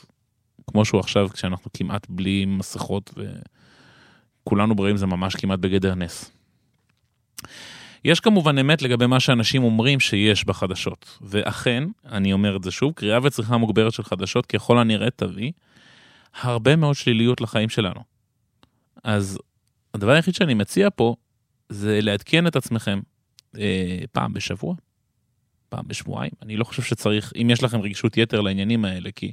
כמו 0.68 0.86
שהוא 0.86 1.00
עכשיו, 1.00 1.30
כשאנחנו 1.34 1.72
כמעט 1.74 2.06
בלי 2.10 2.46
מסכות 2.46 3.14
וכולנו 4.46 4.76
בריאים, 4.76 4.98
זה 4.98 5.06
ממש 5.06 5.36
כמעט 5.36 5.60
בגדר 5.60 5.96
נס. 5.96 6.32
יש 8.04 8.20
כמובן 8.20 8.58
אמת 8.58 8.82
לגבי 8.82 9.08
מה 9.08 9.20
שאנשים 9.20 9.64
אומרים 9.64 10.00
שיש 10.00 10.46
בחדשות, 10.46 11.18
ואכן, 11.22 11.84
אני 12.06 12.34
אומר 12.34 12.56
את 12.56 12.64
זה 12.64 12.72
שוב, 12.72 12.94
קריאה 12.94 13.20
וצריכה 13.24 13.58
מוגברת 13.58 13.94
של 13.94 14.04
חדשות 14.04 14.46
ככל 14.46 14.80
הנראה 14.80 15.10
תביא 15.10 15.52
הרבה 16.42 16.76
מאוד 16.76 16.96
שליליות 16.96 17.42
לחיים 17.42 17.70
שלנו. 17.70 18.00
אז 19.04 19.40
הדבר 19.94 20.12
היחיד 20.12 20.36
שאני 20.36 20.54
מציע 20.54 20.88
פה 20.96 21.16
זה 21.70 22.00
לעדכן 22.02 22.48
את 22.48 22.56
עצמכם 22.56 23.00
אה, 23.58 24.00
פעם 24.12 24.34
בשבוע, 24.34 24.76
פעם 25.70 25.88
בשבועיים. 25.88 26.32
אני 26.42 26.58
לא 26.58 26.64
חושב 26.64 26.84
שצריך, 26.84 27.34
אם 27.42 27.50
יש 27.50 27.64
לכם 27.64 27.82
רגישות 27.82 28.18
יתר 28.18 28.42
לעניינים 28.42 28.86
האלה, 28.86 29.10
כי 29.16 29.32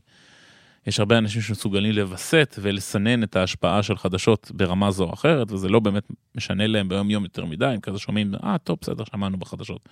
יש 0.86 1.00
הרבה 1.00 1.18
אנשים 1.18 1.42
שמסוגלים 1.42 1.92
לווסת 1.92 2.58
ולסנן 2.62 3.22
את 3.22 3.36
ההשפעה 3.36 3.82
של 3.82 3.96
חדשות 3.96 4.50
ברמה 4.54 4.90
זו 4.90 5.04
או 5.04 5.14
אחרת, 5.14 5.52
וזה 5.52 5.68
לא 5.68 5.80
באמת 5.80 6.02
משנה 6.34 6.66
להם 6.66 6.88
ביום 6.88 7.10
יום 7.10 7.22
יותר 7.22 7.44
מדי, 7.44 7.66
הם 7.66 7.80
כזה 7.80 7.98
שומעים, 7.98 8.34
אה, 8.44 8.58
טוב, 8.58 8.78
בסדר, 8.80 9.04
שמענו 9.04 9.36
בחדשות. 9.36 9.88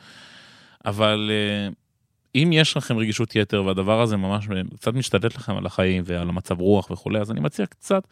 אבל 0.85 1.31
אה, 1.33 1.69
אם 2.35 2.51
יש 2.53 2.77
לכם 2.77 2.97
רגישות 2.97 3.37
יתר 3.37 3.65
והדבר 3.65 4.01
הזה 4.01 4.17
ממש 4.17 4.49
קצת 4.77 4.95
משתלט 4.95 5.37
לכם 5.37 5.57
על 5.57 5.67
החיים 5.67 6.03
ועל 6.07 6.29
המצב 6.29 6.61
רוח 6.61 6.91
וכולי, 6.91 7.21
אז 7.21 7.31
אני 7.31 7.41
מציע 7.41 7.67
קצת 7.67 8.09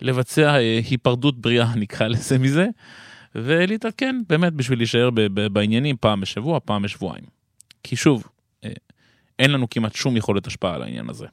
לבצע 0.00 0.54
אה, 0.54 0.80
היפרדות 0.90 1.40
בריאה, 1.40 1.74
נקרא 1.82 2.06
לזה 2.06 2.38
מזה, 2.38 2.66
ולהתעדכן 3.34 4.16
באמת 4.28 4.52
בשביל 4.52 4.78
להישאר 4.78 5.10
בעניינים 5.52 5.96
פעם 6.00 6.20
בשבוע, 6.20 6.60
פעם 6.64 6.82
בשבועיים. 6.82 7.24
כי 7.82 7.96
שוב, 7.96 8.26
אה, 8.64 8.70
אין 9.38 9.50
לנו 9.50 9.70
כמעט 9.70 9.94
שום 9.94 10.16
יכולת 10.16 10.46
השפעה 10.46 10.74
על 10.74 10.82
העניין 10.82 11.10
הזה. 11.10 11.26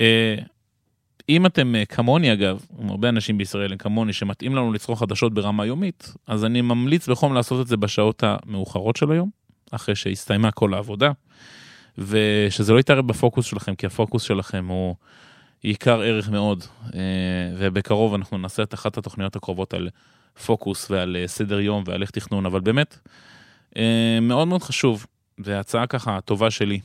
אה, 0.00 0.34
אם 1.28 1.46
אתם 1.46 1.74
אה, 1.74 1.84
כמוני 1.84 2.32
אגב, 2.32 2.66
הרבה 2.88 3.08
אנשים 3.08 3.38
בישראל 3.38 3.76
כמוני 3.78 4.12
שמתאים 4.12 4.56
לנו 4.56 4.72
לצרוך 4.72 5.00
חדשות 5.00 5.34
ברמה 5.34 5.66
יומית, 5.66 6.14
אז 6.26 6.44
אני 6.44 6.60
ממליץ 6.60 7.08
בחום 7.08 7.34
לעשות 7.34 7.60
את 7.60 7.66
זה 7.66 7.76
בשעות 7.76 8.22
המאוחרות 8.26 8.96
של 8.96 9.12
היום, 9.12 9.30
אחרי 9.70 9.94
שהסתיימה 9.94 10.50
כל 10.50 10.74
העבודה, 10.74 11.10
ושזה 11.98 12.72
לא 12.72 12.78
יתערב 12.78 13.06
בפוקוס 13.06 13.46
שלכם, 13.46 13.74
כי 13.74 13.86
הפוקוס 13.86 14.22
שלכם 14.22 14.66
הוא 14.68 14.94
עיקר 15.62 16.00
ערך 16.00 16.28
מאוד, 16.28 16.64
אה, 16.94 17.00
ובקרוב 17.58 18.14
אנחנו 18.14 18.38
נעשה 18.38 18.62
את 18.62 18.74
אחת 18.74 18.98
התוכניות 18.98 19.36
הקרובות 19.36 19.74
על 19.74 19.88
פוקוס 20.46 20.90
ועל 20.90 21.16
סדר 21.26 21.60
יום 21.60 21.84
ועל 21.86 22.02
איך 22.02 22.10
תכנון, 22.10 22.46
אבל 22.46 22.60
באמת, 22.60 22.98
מאוד 24.22 24.48
מאוד 24.48 24.62
חשוב, 24.62 25.06
והצעה 25.38 25.86
ככה 25.86 26.20
טובה 26.20 26.50
שלי. 26.50 26.80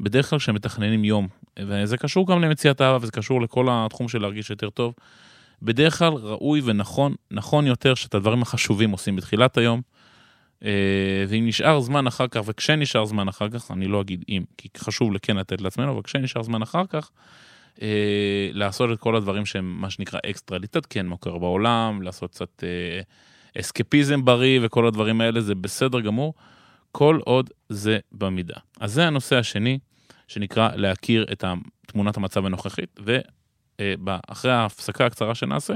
בדרך 0.00 0.30
כלל 0.30 0.38
כשמתכננים 0.38 1.04
יום, 1.04 1.28
וזה 1.66 1.96
קשור 1.96 2.26
גם 2.26 2.42
למציאת 2.42 2.80
אהבה 2.80 2.98
וזה 3.02 3.12
קשור 3.12 3.40
לכל 3.40 3.66
התחום 3.70 4.08
של 4.08 4.18
להרגיש 4.18 4.50
יותר 4.50 4.70
טוב, 4.70 4.94
בדרך 5.62 5.98
כלל 5.98 6.12
ראוי 6.12 6.60
ונכון, 6.64 7.14
נכון 7.30 7.66
יותר 7.66 7.94
שאת 7.94 8.14
הדברים 8.14 8.42
החשובים 8.42 8.90
עושים 8.90 9.16
בתחילת 9.16 9.58
היום, 9.58 9.80
אה, 10.64 10.70
ואם 11.28 11.46
נשאר 11.46 11.80
זמן 11.80 12.06
אחר 12.06 12.28
כך, 12.28 12.40
וכשנשאר 12.46 13.04
זמן 13.04 13.28
אחר 13.28 13.48
כך, 13.48 13.70
אני 13.70 13.88
לא 13.88 14.00
אגיד 14.00 14.24
אם, 14.28 14.44
כי 14.58 14.68
חשוב 14.76 15.12
לכן 15.12 15.36
לתת 15.36 15.60
לעצמנו, 15.60 15.92
אבל 15.92 16.02
כשנשאר 16.02 16.42
זמן 16.42 16.62
אחר 16.62 16.86
כך, 16.86 17.10
אה, 17.82 18.50
לעשות 18.52 18.92
את 18.92 18.98
כל 18.98 19.16
הדברים 19.16 19.46
שהם 19.46 19.76
מה 19.80 19.90
שנקרא 19.90 20.20
אקסטרה, 20.30 20.58
להתעדכן 20.58 21.06
מה 21.06 21.16
קורה 21.16 21.38
בעולם, 21.38 22.02
לעשות 22.02 22.30
קצת 22.30 22.64
אה, 22.64 23.00
אסקפיזם 23.60 24.24
בריא 24.24 24.60
וכל 24.62 24.86
הדברים 24.86 25.20
האלה, 25.20 25.40
זה 25.40 25.54
בסדר 25.54 26.00
גמור, 26.00 26.34
כל 26.92 27.18
עוד 27.24 27.50
זה 27.68 27.98
במידה. 28.12 28.56
אז 28.80 28.92
זה 28.92 29.06
הנושא 29.06 29.36
השני, 29.36 29.78
שנקרא 30.28 30.70
להכיר 30.74 31.26
את 31.32 31.44
תמונת 31.86 32.16
המצב 32.16 32.46
הנוכחית, 32.46 33.00
ואחרי 33.78 34.52
ההפסקה 34.52 35.06
הקצרה 35.06 35.34
שנעשה, 35.34 35.74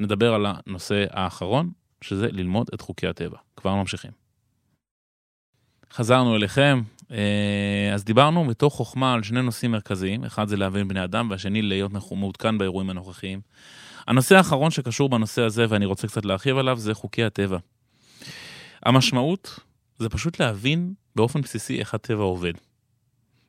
נדבר 0.00 0.34
על 0.34 0.46
הנושא 0.48 1.04
האחרון, 1.10 1.70
שזה 2.00 2.28
ללמוד 2.32 2.70
את 2.74 2.80
חוקי 2.80 3.06
הטבע. 3.06 3.38
כבר 3.56 3.74
ממשיכים. 3.74 4.10
חזרנו 5.92 6.36
אליכם. 6.36 6.82
אה, 7.10 7.90
אז 7.94 8.04
דיברנו 8.04 8.44
מתוך 8.44 8.74
חוכמה 8.74 9.14
על 9.14 9.22
שני 9.22 9.42
נושאים 9.42 9.70
מרכזיים, 9.70 10.24
אחד 10.24 10.48
זה 10.48 10.56
להבין 10.56 10.88
בני 10.88 11.04
אדם 11.04 11.30
והשני 11.30 11.62
להיות 11.62 11.92
מעודכן 12.12 12.58
באירועים 12.58 12.90
הנוכחיים. 12.90 13.40
הנושא 14.06 14.36
האחרון 14.36 14.70
שקשור 14.70 15.08
בנושא 15.08 15.42
הזה 15.42 15.66
ואני 15.68 15.86
רוצה 15.86 16.06
קצת 16.06 16.24
להרחיב 16.24 16.56
עליו 16.56 16.78
זה 16.78 16.94
חוקי 16.94 17.24
הטבע. 17.24 17.58
המשמעות 18.82 19.58
זה 19.98 20.08
פשוט 20.08 20.40
להבין 20.40 20.94
באופן 21.16 21.40
בסיסי 21.40 21.78
איך 21.78 21.94
הטבע 21.94 22.22
עובד. 22.22 22.52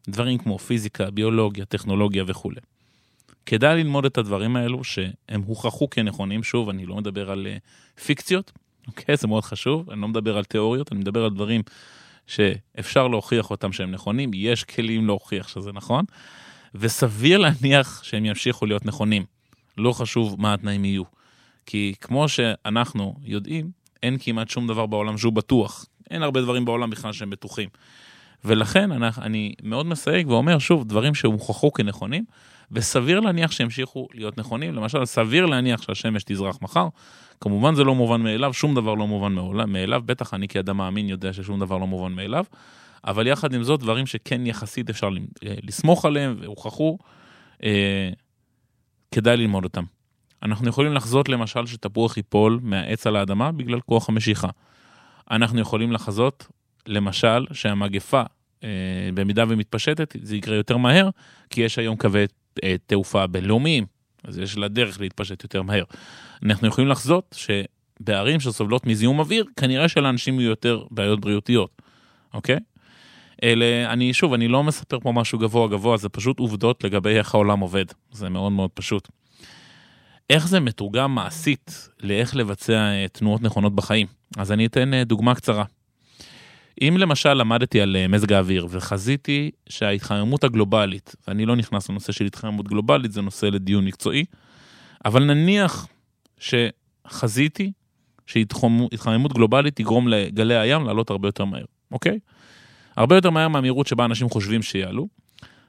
דברים 0.10 0.38
כמו 0.38 0.60
פיזיקה, 0.60 1.12
ביולוגיה, 1.12 1.66
טכנולוגיה 1.66 2.24
וכולי. 2.28 2.62
כדאי 3.46 3.84
ללמוד 3.84 4.06
את 4.06 4.18
הדברים 4.18 4.56
האלו 4.56 4.84
שהם 4.84 5.42
הוכחו 5.46 5.90
כנכונים, 5.90 6.44
שוב, 6.44 6.70
אני 6.70 6.86
לא 6.86 6.96
מדבר 6.96 7.32
על 7.32 7.48
אה, 7.48 7.58
פיקציות, 8.06 8.52
אוקיי? 8.88 9.18
זה 9.18 9.28
מאוד 9.28 9.44
חשוב, 9.44 9.90
אני 9.90 10.02
לא 10.02 10.08
מדבר 10.08 10.38
על 10.38 10.44
תיאוריות, 10.44 10.92
אני 10.92 11.00
מדבר 11.00 11.24
על 11.24 11.30
דברים 11.30 11.62
שאפשר 12.28 13.08
להוכיח 13.08 13.52
אותם 13.52 13.74
שהם 13.74 13.92
נכונים, 13.92 14.32
יש 14.34 14.64
כלים 14.64 15.08
להוכיח 15.08 15.48
שזה 15.48 15.72
נכון, 15.72 16.06
וסביר 16.76 17.38
להניח 17.38 18.04
שהם 18.04 18.26
ימשיכו 18.26 18.66
להיות 18.66 18.86
נכונים. 18.86 19.26
לא 19.78 19.92
חשוב 19.92 20.36
מה 20.42 20.54
התנאים 20.54 20.86
יהיו. 20.86 21.04
כי 21.66 21.94
כמו 22.02 22.30
שאנחנו 22.30 23.16
יודעים, 23.24 23.72
אין 24.04 24.18
כמעט 24.20 24.50
שום 24.50 24.68
דבר 24.68 24.86
בעולם 24.86 25.18
שהוא 25.18 25.34
בטוח. 25.34 25.86
אין 26.12 26.24
הרבה 26.24 26.42
דברים 26.42 26.66
בעולם 26.66 26.90
בכלל 26.90 27.14
שהם 27.14 27.30
בטוחים. 27.30 27.70
ולכן 28.46 28.92
אני, 28.92 29.08
אני 29.22 29.54
מאוד 29.64 29.86
מסייג 29.86 30.30
ואומר 30.30 30.60
שוב, 30.60 30.88
דברים 30.88 31.16
שהוכחו 31.16 31.74
כנכונים, 31.74 32.26
וסביר 32.72 33.20
להניח 33.20 33.52
שימשיכו 33.52 34.08
להיות 34.14 34.38
נכונים. 34.38 34.76
למשל, 34.76 35.06
סביר 35.06 35.46
להניח 35.46 35.82
שהשמש 35.82 36.24
תזרח 36.24 36.58
מחר, 36.62 36.88
כמובן 37.42 37.76
זה 37.76 37.84
לא 37.84 37.96
מובן 37.96 38.22
מאליו, 38.22 38.54
שום 38.54 38.76
דבר 38.76 38.94
לא 38.94 39.08
מובן 39.08 39.36
מאליו, 39.68 40.02
בטח 40.06 40.34
אני 40.34 40.48
כאדם 40.48 40.78
מאמין 40.78 41.10
יודע 41.10 41.34
ששום 41.34 41.60
דבר 41.60 41.78
לא 41.78 41.88
מובן 41.88 42.12
מאליו, 42.12 42.46
אבל 43.06 43.28
יחד 43.28 43.54
עם 43.54 43.64
זאת, 43.64 43.80
דברים 43.80 44.06
שכן 44.06 44.46
יחסית 44.46 44.90
אפשר 44.90 45.10
לסמוך 45.44 46.06
עליהם 46.06 46.36
והוכחו, 46.40 46.98
אה, 47.64 48.10
כדאי 49.12 49.38
ללמוד 49.38 49.64
אותם. 49.64 49.84
אנחנו 50.44 50.70
יכולים 50.70 50.94
לחזות 50.94 51.30
למשל 51.30 51.66
שתפוח 51.66 52.18
ייפול 52.18 52.60
מהעץ 52.64 53.08
על 53.08 53.16
האדמה 53.16 53.52
בגלל 53.52 53.80
כוח 53.80 54.10
המשיכה. 54.10 54.50
אנחנו 55.32 55.60
יכולים 55.60 55.92
לחזות 55.92 56.48
למשל 56.88 57.46
שהמגפה, 57.52 58.20
אה, 58.22 58.26
במידה 59.14 59.44
ומתפשטת, 59.48 60.16
זה 60.22 60.36
יקרה 60.36 60.56
יותר 60.56 60.78
מהר, 60.78 61.10
כי 61.50 61.62
יש 61.62 61.80
היום 61.80 61.98
קווי 61.98 62.26
אה, 62.64 62.76
תעופה 62.86 63.28
בינלאומיים, 63.28 63.86
אז 64.24 64.40
יש 64.40 64.58
לה 64.58 64.68
דרך 64.68 65.00
להתפשט 65.00 65.44
יותר 65.44 65.62
מהר. 65.62 65.84
אנחנו 66.44 66.68
יכולים 66.68 66.90
לחזות 66.90 67.38
שבערים 67.38 68.40
שסובלות 68.40 68.86
מזיהום 68.86 69.20
אוויר, 69.20 69.46
כנראה 69.58 69.88
שלאנשים 69.88 70.40
יהיו 70.40 70.50
יותר 70.50 70.84
בעיות 70.92 71.22
בריאותיות, 71.22 71.82
אוקיי? 72.34 72.60
אלה, 73.44 73.94
אני 73.94 74.14
שוב, 74.14 74.34
אני 74.34 74.48
לא 74.48 74.64
מספר 74.64 75.00
פה 75.00 75.12
משהו 75.12 75.40
גבוה 75.40 75.68
גבוה, 75.68 75.98
זה 75.98 76.10
פשוט 76.10 76.40
עובדות 76.40 76.84
לגבי 76.84 77.10
איך 77.10 77.36
העולם 77.36 77.60
עובד, 77.60 77.86
זה 78.12 78.30
מאוד 78.30 78.52
מאוד 78.52 78.70
פשוט. 78.74 79.08
איך 80.30 80.48
זה 80.48 80.60
מתורגם 80.60 81.16
מעשית 81.16 81.90
לאיך 82.00 82.36
לבצע 82.36 82.74
אה, 82.74 83.06
תנועות 83.12 83.42
נכונות 83.42 83.76
בחיים? 83.76 84.08
אז 84.38 84.52
אני 84.52 84.66
אתן 84.66 84.94
אה, 84.94 85.04
דוגמה 85.04 85.36
קצרה. 85.36 85.64
אם 86.82 86.98
למשל 86.98 87.34
למדתי 87.34 87.82
על 87.82 87.96
אה, 87.96 88.08
מזג 88.08 88.34
האוויר 88.34 88.68
וחזיתי 88.70 89.52
שההתחממות 89.70 90.44
הגלובלית, 90.44 91.16
ואני 91.28 91.46
לא 91.46 91.56
נכנס 91.56 91.90
לנושא 91.90 92.12
של 92.12 92.26
התחממות 92.26 92.68
גלובלית, 92.68 93.12
זה 93.12 93.22
נושא 93.22 93.46
לדיון 93.46 93.86
מקצועי, 93.86 94.26
אבל 95.06 95.24
נניח 95.24 95.88
שחזיתי 96.40 97.72
שהתחממות 98.26 99.34
גלובלית 99.34 99.76
תגרום 99.76 100.08
לגלי 100.08 100.58
הים 100.58 100.86
לעלות 100.86 101.10
הרבה 101.10 101.28
יותר 101.28 101.46
מהר, 101.46 101.66
אוקיי? 101.92 102.20
הרבה 102.96 103.16
יותר 103.16 103.30
מהר 103.30 103.48
מהמהירות 103.48 103.88
שבה 103.88 104.06
אנשים 104.06 104.30
חושבים 104.30 104.62
שיעלו. 104.62 105.08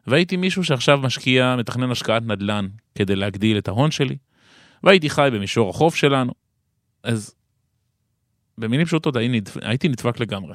והייתי 0.07 0.37
מישהו 0.37 0.65
שעכשיו 0.65 0.99
משקיע, 0.99 1.57
מתכנן 1.59 1.91
השקעת 1.91 2.23
נדל"ן 2.23 2.69
כדי 2.95 3.17
להגדיל 3.17 3.59
את 3.59 3.69
ההון 3.69 3.91
שלי, 3.91 4.17
והייתי 4.83 5.11
חי 5.11 5.29
במישור 5.33 5.71
החוף 5.71 5.95
שלנו, 5.95 6.33
אז 7.03 7.35
במילים 8.59 8.87
פשוטות 8.87 9.17
הייתי 9.63 9.89
נדפק 9.89 10.21
לגמרי. 10.21 10.55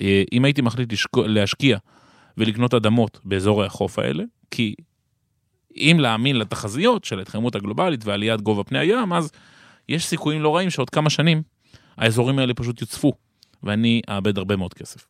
אה, 0.00 0.22
אם 0.32 0.44
הייתי 0.44 0.62
מחליט 0.62 0.92
להשקיע 1.16 1.78
ולקנות 2.36 2.74
אדמות 2.74 3.20
באזורי 3.24 3.66
החוף 3.66 3.98
האלה, 3.98 4.24
כי 4.50 4.74
אם 5.76 5.96
להאמין 6.00 6.36
לתחזיות 6.36 7.04
של 7.04 7.18
ההתחממות 7.18 7.54
הגלובלית 7.54 8.04
ועליית 8.04 8.40
גובה 8.40 8.64
פני 8.64 8.78
הים, 8.78 9.12
אז 9.12 9.30
יש 9.88 10.06
סיכויים 10.06 10.42
לא 10.42 10.56
רעים 10.56 10.70
שעוד 10.70 10.90
כמה 10.90 11.10
שנים 11.10 11.42
האזורים 11.96 12.38
האלה 12.38 12.54
פשוט 12.54 12.80
יוצפו, 12.80 13.12
ואני 13.62 14.00
אאבד 14.08 14.38
הרבה 14.38 14.56
מאוד 14.56 14.74
כסף. 14.74 15.06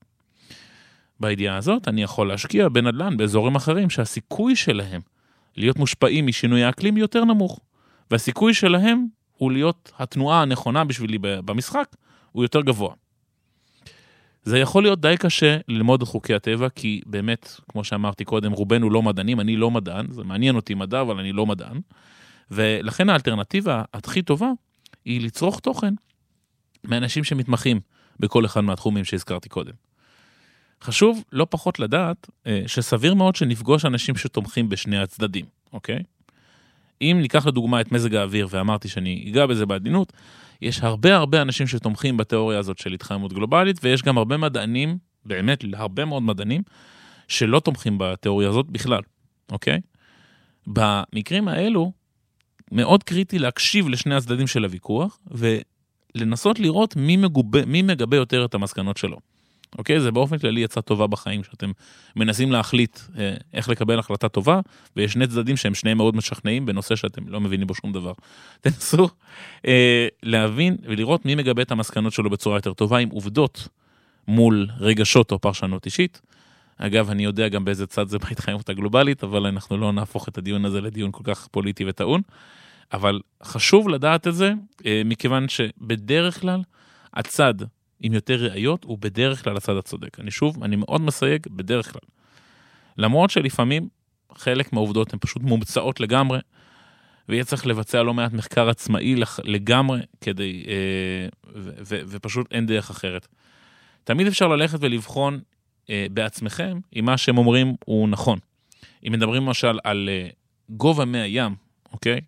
בידיעה 1.20 1.56
הזאת 1.56 1.88
אני 1.88 2.02
יכול 2.02 2.28
להשקיע 2.28 2.68
בנדל"ן 2.68 3.16
באזורים 3.16 3.54
אחרים 3.54 3.90
שהסיכוי 3.90 4.56
שלהם 4.56 5.00
להיות 5.56 5.78
מושפעים 5.78 6.26
משינוי 6.26 6.64
האקלים 6.64 6.96
יותר 6.96 7.24
נמוך, 7.24 7.60
והסיכוי 8.10 8.54
שלהם 8.54 9.06
הוא 9.32 9.52
להיות 9.52 9.92
התנועה 9.98 10.42
הנכונה 10.42 10.84
בשבילי 10.84 11.18
במשחק 11.20 11.96
הוא 12.32 12.44
יותר 12.44 12.60
גבוה. 12.60 12.94
זה 14.42 14.58
יכול 14.58 14.82
להיות 14.82 15.00
די 15.00 15.14
קשה 15.18 15.56
ללמוד 15.68 16.02
את 16.02 16.08
חוקי 16.08 16.34
הטבע, 16.34 16.68
כי 16.68 17.00
באמת, 17.06 17.60
כמו 17.68 17.84
שאמרתי 17.84 18.24
קודם, 18.24 18.52
רובנו 18.52 18.90
לא 18.90 19.02
מדענים, 19.02 19.40
אני 19.40 19.56
לא 19.56 19.70
מדען, 19.70 20.06
זה 20.10 20.24
מעניין 20.24 20.56
אותי 20.56 20.74
מדע, 20.74 21.00
אבל 21.00 21.18
אני 21.18 21.32
לא 21.32 21.46
מדען. 21.46 21.80
ולכן 22.50 23.08
האלטרנטיבה 23.08 23.82
הכי 23.94 24.22
טובה 24.22 24.50
היא 25.04 25.20
לצרוך 25.20 25.60
תוכן 25.60 25.94
מאנשים 26.84 27.24
שמתמחים 27.24 27.80
בכל 28.20 28.44
אחד 28.44 28.60
מהתחומים 28.60 29.04
שהזכרתי 29.04 29.48
קודם. 29.48 29.72
חשוב 30.82 31.24
לא 31.32 31.46
פחות 31.50 31.78
לדעת 31.78 32.30
אה, 32.46 32.62
שסביר 32.66 33.14
מאוד 33.14 33.36
שנפגוש 33.36 33.84
אנשים 33.84 34.16
שתומכים 34.16 34.68
בשני 34.68 34.98
הצדדים, 34.98 35.44
אוקיי? 35.72 36.02
אם 37.02 37.18
ניקח 37.20 37.46
לדוגמה 37.46 37.80
את 37.80 37.92
מזג 37.92 38.14
האוויר, 38.14 38.46
ואמרתי 38.50 38.88
שאני 38.88 39.26
אגע 39.30 39.46
בזה 39.46 39.66
בעדינות, 39.66 40.12
יש 40.62 40.80
הרבה 40.80 41.16
הרבה 41.16 41.42
אנשים 41.42 41.66
שתומכים 41.66 42.16
בתיאוריה 42.16 42.58
הזאת 42.58 42.78
של 42.78 42.92
התחממות 42.92 43.32
גלובלית, 43.32 43.76
ויש 43.82 44.02
גם 44.02 44.18
הרבה 44.18 44.36
מדענים, 44.36 44.98
באמת 45.24 45.64
הרבה 45.72 46.04
מאוד 46.04 46.22
מדענים, 46.22 46.62
שלא 47.28 47.60
תומכים 47.60 47.96
בתיאוריה 47.98 48.48
הזאת 48.48 48.70
בכלל, 48.70 49.02
אוקיי? 49.52 49.80
במקרים 50.66 51.48
האלו, 51.48 51.92
מאוד 52.72 53.02
קריטי 53.02 53.38
להקשיב 53.38 53.88
לשני 53.88 54.14
הצדדים 54.14 54.46
של 54.46 54.64
הוויכוח, 54.64 55.18
ולנסות 55.30 56.58
לראות 56.58 56.96
מי, 56.96 57.16
מגובה, 57.16 57.64
מי 57.66 57.82
מגבה 57.82 58.16
יותר 58.16 58.44
את 58.44 58.54
המסקנות 58.54 58.96
שלו. 58.96 59.16
אוקיי? 59.78 60.00
זה 60.00 60.10
באופן 60.10 60.38
כללי 60.38 60.64
עצה 60.64 60.80
טובה 60.80 61.06
בחיים, 61.06 61.44
שאתם 61.44 61.70
מנסים 62.16 62.52
להחליט 62.52 62.98
אה, 63.18 63.34
איך 63.54 63.68
לקבל 63.68 63.98
החלטה 63.98 64.28
טובה, 64.28 64.60
ויש 64.96 65.12
שני 65.12 65.26
צדדים 65.26 65.56
שהם 65.56 65.74
שניהם 65.74 65.96
מאוד 65.96 66.16
משכנעים 66.16 66.66
בנושא 66.66 66.96
שאתם 66.96 67.28
לא 67.28 67.40
מבינים 67.40 67.66
בו 67.66 67.74
שום 67.74 67.92
דבר. 67.92 68.12
תנסו 68.60 69.08
אה, 69.66 70.08
להבין 70.22 70.76
ולראות 70.82 71.26
מי 71.26 71.34
מגבה 71.34 71.62
את 71.62 71.70
המסקנות 71.70 72.12
שלו 72.12 72.30
בצורה 72.30 72.56
יותר 72.56 72.72
טובה 72.72 72.98
עם 72.98 73.08
עובדות 73.08 73.68
מול 74.28 74.68
רגשות 74.78 75.32
או 75.32 75.38
פרשנות 75.38 75.86
אישית. 75.86 76.20
אגב, 76.78 77.10
אני 77.10 77.24
יודע 77.24 77.48
גם 77.48 77.64
באיזה 77.64 77.86
צד 77.86 78.08
זה 78.08 78.18
בהתחייבות 78.18 78.68
הגלובלית, 78.68 79.24
אבל 79.24 79.46
אנחנו 79.46 79.76
לא 79.76 79.92
נהפוך 79.92 80.28
את 80.28 80.38
הדיון 80.38 80.64
הזה 80.64 80.80
לדיון 80.80 81.10
כל 81.12 81.22
כך 81.24 81.46
פוליטי 81.46 81.84
וטעון. 81.88 82.20
אבל 82.92 83.20
חשוב 83.42 83.88
לדעת 83.88 84.26
את 84.26 84.34
זה, 84.34 84.52
אה, 84.86 85.02
מכיוון 85.04 85.48
שבדרך 85.48 86.40
כלל 86.40 86.60
הצד 87.14 87.54
עם 88.00 88.12
יותר 88.12 88.34
ראיות 88.34 88.84
הוא 88.84 88.98
בדרך 89.00 89.44
כלל 89.44 89.56
הצד 89.56 89.76
הצודק. 89.76 90.20
אני 90.20 90.30
שוב, 90.30 90.64
אני 90.64 90.76
מאוד 90.76 91.00
מסייג, 91.00 91.46
בדרך 91.50 91.92
כלל. 91.92 92.08
למרות 92.98 93.30
שלפעמים 93.30 93.88
חלק 94.34 94.72
מהעובדות 94.72 95.12
הן 95.12 95.18
פשוט 95.18 95.42
מומצאות 95.42 96.00
לגמרי, 96.00 96.38
ויהיה 97.28 97.44
צריך 97.44 97.66
לבצע 97.66 98.02
לא 98.02 98.14
מעט 98.14 98.32
מחקר 98.32 98.68
עצמאי 98.68 99.14
לגמרי 99.44 100.00
כדי, 100.20 100.64
אה, 100.68 101.28
ו, 101.54 101.70
ו, 101.86 102.00
ופשוט 102.08 102.46
אין 102.52 102.66
דרך 102.66 102.90
אחרת. 102.90 103.28
תמיד 104.04 104.26
אפשר 104.26 104.48
ללכת 104.48 104.78
ולבחון 104.80 105.40
אה, 105.90 106.06
בעצמכם 106.10 106.78
אם 106.96 107.04
מה 107.04 107.18
שהם 107.18 107.38
אומרים 107.38 107.74
הוא 107.84 108.08
נכון. 108.08 108.38
אם 109.06 109.12
מדברים 109.12 109.42
למשל 109.46 109.78
על 109.84 110.08
אה, 110.12 110.28
גובה 110.70 111.04
מי 111.04 111.18
הים, 111.18 111.54
אוקיי? 111.92 112.20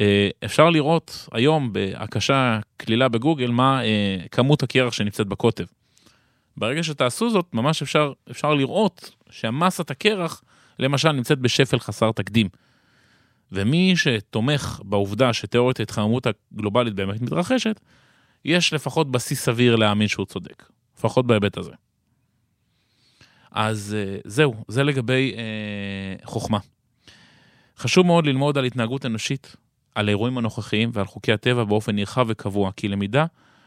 אה, 0.00 0.28
אפשר 0.44 0.70
לראות 0.70 1.28
היום 1.32 1.72
בהקשה 1.72 2.58
כלילה 2.80 3.08
בגוגל 3.08 3.50
מה 3.50 3.84
אה, 3.84 4.18
כמות 4.30 4.62
הקרח 4.62 4.92
שנמצאת 4.92 5.26
בקוטב. 5.26 5.64
ברגע 6.56 6.82
שתעשו 6.82 7.30
זאת, 7.30 7.46
ממש 7.52 7.82
אפשר, 7.82 8.12
אפשר 8.30 8.54
לראות 8.54 9.10
שהמסת 9.30 9.90
הקרח, 9.90 10.42
למשל, 10.78 11.12
נמצאת 11.12 11.38
בשפל 11.38 11.78
חסר 11.78 12.12
תקדים. 12.12 12.48
ומי 13.52 13.94
שתומך 13.96 14.80
בעובדה 14.84 15.32
שתיאוריית 15.32 15.80
ההתחממות 15.80 16.26
הגלובלית 16.26 16.94
באמת 16.94 17.20
מתרחשת, 17.20 17.80
יש 18.44 18.72
לפחות 18.72 19.10
בסיס 19.10 19.44
סביר 19.44 19.76
להאמין 19.76 20.08
שהוא 20.08 20.26
צודק, 20.26 20.68
לפחות 20.98 21.26
בהיבט 21.26 21.58
הזה. 21.58 21.72
אז 23.50 23.96
אה, 23.98 24.18
זהו, 24.24 24.54
זה 24.68 24.82
לגבי 24.84 25.34
אה, 25.36 26.26
חוכמה. 26.26 26.58
חשוב 27.78 28.06
מאוד 28.06 28.26
ללמוד 28.26 28.58
על 28.58 28.64
התנהגות 28.64 29.06
אנושית, 29.06 29.56
על 29.96 30.08
האירועים 30.08 30.38
הנוכחיים 30.38 30.90
ועל 30.92 31.06
חוקי 31.06 31.32
הטבע 31.32 31.64
באופן 31.64 31.96
נרחב 31.96 32.26
וקבוע, 32.28 32.70
כי 32.76 32.88
למידה 32.88 33.26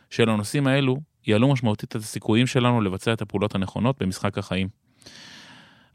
של 0.10 0.30
הנושאים 0.30 0.68
האלו 0.68 0.98
יעלו 1.28 1.48
משמעותית 1.48 1.90
את 1.90 1.96
הסיכויים 1.96 2.48
שלנו 2.48 2.82
לבצע 2.82 3.14
את 3.14 3.22
הפעולות 3.22 3.56
הנכונות 3.56 4.04
במשחק 4.04 4.38
החיים. 4.38 4.68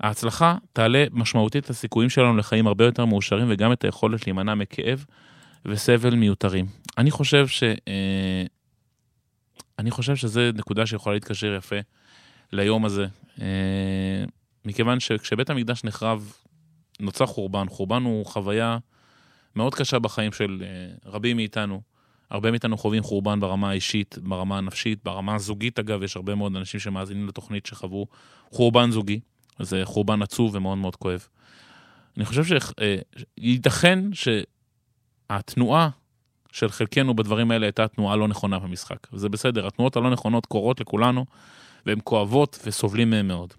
ההצלחה 0.00 0.56
תעלה 0.72 1.04
משמעותית 1.12 1.64
את 1.64 1.70
הסיכויים 1.70 2.10
שלנו 2.10 2.36
לחיים 2.36 2.66
הרבה 2.66 2.84
יותר 2.84 3.04
מאושרים 3.04 3.46
וגם 3.50 3.72
את 3.72 3.84
היכולת 3.84 4.26
להימנע 4.26 4.54
מכאב 4.54 5.04
וסבל 5.66 6.14
מיותרים. 6.14 6.66
אני 6.98 7.10
חושב 7.10 7.46
ש... 7.46 7.62
אה, 7.62 8.44
אני 9.78 9.90
חושב 9.90 10.16
שזו 10.16 10.40
נקודה 10.54 10.86
שיכולה 10.86 11.14
להתקשר 11.14 11.54
יפה 11.54 11.76
ליום 12.52 12.84
הזה, 12.84 13.06
אה, 13.40 14.24
מכיוון 14.64 15.00
שכשבית 15.00 15.50
המקדש 15.50 15.84
נחרב, 15.84 16.32
נוצר 17.00 17.26
חורבן. 17.26 17.68
חורבן 17.68 18.02
הוא 18.02 18.26
חוויה 18.26 18.78
מאוד 19.56 19.74
קשה 19.74 19.98
בחיים 19.98 20.32
של 20.32 20.62
אה, 20.62 21.10
רבים 21.10 21.36
מאיתנו. 21.36 21.80
הרבה 22.30 22.50
מאיתנו 22.50 22.76
חווים 22.78 23.02
חורבן 23.02 23.40
ברמה 23.40 23.70
האישית, 23.70 24.18
ברמה 24.22 24.58
הנפשית, 24.58 25.04
ברמה 25.04 25.34
הזוגית 25.34 25.78
אגב, 25.78 26.02
יש 26.02 26.16
הרבה 26.16 26.34
מאוד 26.34 26.56
אנשים 26.56 26.80
שמאזינים 26.80 27.28
לתוכנית 27.28 27.66
שחוו 27.66 28.06
חורבן 28.50 28.90
זוגי. 28.90 29.20
זה 29.60 29.80
חורבן 29.84 30.22
עצוב 30.22 30.54
ומאוד 30.54 30.78
מאוד 30.78 30.96
כואב. 30.96 31.26
אני 32.16 32.24
חושב 32.24 32.42
שייתכן 33.38 34.00
שהתנועה 35.30 35.88
של 36.52 36.68
חלקנו 36.68 37.14
בדברים 37.16 37.50
האלה 37.50 37.66
הייתה 37.66 37.88
תנועה 37.88 38.16
לא 38.16 38.28
נכונה 38.28 38.58
במשחק. 38.58 39.06
וזה 39.12 39.28
בסדר, 39.28 39.66
התנועות 39.66 39.96
הלא 39.96 40.10
נכונות 40.10 40.46
קורות 40.46 40.80
לכולנו, 40.80 41.26
והן 41.86 41.98
כואבות 42.04 42.58
וסובלים 42.66 43.10
מהן 43.10 43.28
מאוד. 43.28 43.54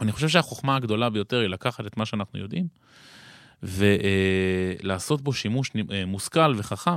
אני 0.00 0.12
חושב 0.12 0.28
שהחוכמה 0.28 0.76
הגדולה 0.76 1.10
ביותר 1.10 1.38
היא 1.38 1.48
לקחת 1.48 1.86
את 1.86 1.96
מה 1.96 2.06
שאנחנו 2.06 2.38
יודעים, 2.38 2.66
ולעשות 3.62 5.20
בו 5.20 5.32
שימוש 5.32 5.70
אה, 5.92 6.06
מושכל 6.06 6.54
וחכם, 6.56 6.96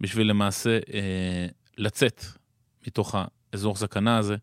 בשביל 0.00 0.26
למעשה 0.26 0.78
אה, 0.94 1.46
לצאת 1.78 2.24
מתוך 2.86 3.14
האזור 3.52 3.76
סכנה 3.76 4.18
הזה, 4.18 4.36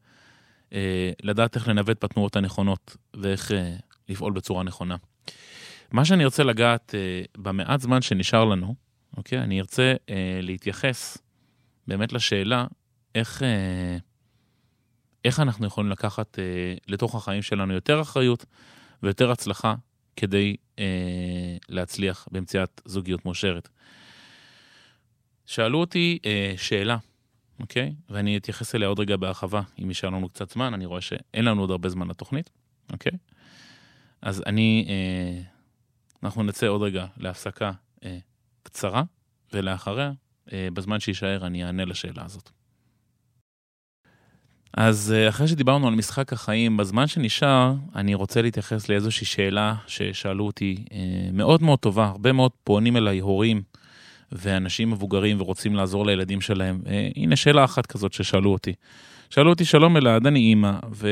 אה, 0.74 1.12
לדעת 1.24 1.56
איך 1.56 1.68
לנווט 1.68 2.04
בתנועות 2.04 2.36
הנכונות 2.36 2.98
ואיך 3.14 3.52
לפעול 4.10 4.34
בצורה 4.34 4.64
נכונה. 4.64 4.96
מה 5.92 6.06
שאני 6.06 6.24
ארצה 6.24 6.44
לגעת 6.44 6.96
במעט 7.38 7.82
זמן 7.82 8.02
שנשאר 8.02 8.46
לנו, 8.46 8.76
אוקיי? 9.18 9.40
אני 9.40 9.60
ארצה 9.60 9.94
להתייחס 10.42 11.18
באמת 11.88 12.14
לשאלה 12.14 12.66
איך, 13.16 13.44
איך 15.26 15.40
אנחנו 15.40 15.68
יכולים 15.68 15.92
לקחת 15.92 16.40
לתוך 16.88 17.16
החיים 17.16 17.42
שלנו 17.42 17.74
יותר 17.74 18.02
אחריות 18.02 18.46
ויותר 19.04 19.32
הצלחה 19.32 19.76
כדי 20.16 20.56
אה, 20.80 21.58
להצליח 21.70 22.28
במציאת 22.32 22.82
זוגיות 22.86 23.26
מאושרת. 23.26 23.70
שאלו 25.46 25.80
אותי 25.80 26.20
אה, 26.26 26.54
שאלה, 26.58 26.98
אוקיי? 27.60 27.94
ואני 28.10 28.38
אתייחס 28.38 28.76
אליה 28.76 28.88
עוד 28.88 29.00
רגע 29.00 29.18
בהרחבה, 29.18 29.62
אם 29.84 29.90
יישאר 29.90 30.10
לנו 30.10 30.30
קצת 30.30 30.50
זמן, 30.50 30.74
אני 30.74 30.86
רואה 30.86 31.02
שאין 31.02 31.46
לנו 31.46 31.62
עוד 31.62 31.72
הרבה 31.72 31.90
זמן 31.90 32.08
לתוכנית, 32.08 32.50
אוקיי? 32.92 33.12
אז 34.22 34.44
אני, 34.46 34.86
אה, 34.90 35.42
אנחנו 36.24 36.44
נצא 36.44 36.68
עוד 36.68 36.82
רגע 36.82 37.06
להפסקה 37.18 37.72
אה, 38.04 38.18
קצרה, 38.64 39.04
ולאחריה, 39.54 40.12
אה, 40.54 40.68
בזמן 40.74 41.00
שיישאר, 41.00 41.46
אני 41.46 41.66
אענה 41.66 41.86
לשאלה 41.86 42.26
הזאת. 42.26 42.50
אז 44.78 45.14
אה, 45.18 45.30
אחרי 45.30 45.48
שדיברנו 45.48 45.88
על 45.88 45.96
משחק 45.96 46.34
החיים, 46.34 46.78
בזמן 46.78 47.08
שנשאר, 47.08 47.74
אני 47.96 48.14
רוצה 48.14 48.42
להתייחס 48.42 48.90
לאיזושהי 48.90 49.26
שאלה 49.28 49.76
ששאלו 49.88 50.46
אותי, 50.46 50.76
אה, 50.94 50.98
מאוד 51.34 51.64
מאוד 51.64 51.80
טובה, 51.80 52.06
הרבה 52.06 52.32
מאוד 52.32 52.52
פונים 52.64 52.98
אליי 52.98 53.20
הורים 53.20 53.62
ואנשים 54.32 54.90
מבוגרים 54.90 55.42
ורוצים 55.42 55.76
לעזור 55.76 56.06
לילדים 56.06 56.42
שלהם. 56.42 56.82
אה, 56.88 57.10
הנה 57.16 57.36
שאלה 57.36 57.64
אחת 57.64 57.86
כזאת 57.86 58.14
ששאלו 58.14 58.52
אותי. 58.52 58.74
שאלו 59.30 59.50
אותי, 59.50 59.66
שלום 59.66 59.98
אלעד, 59.98 60.28
אני 60.28 60.40
אימא, 60.40 60.72
ו... 60.94 61.10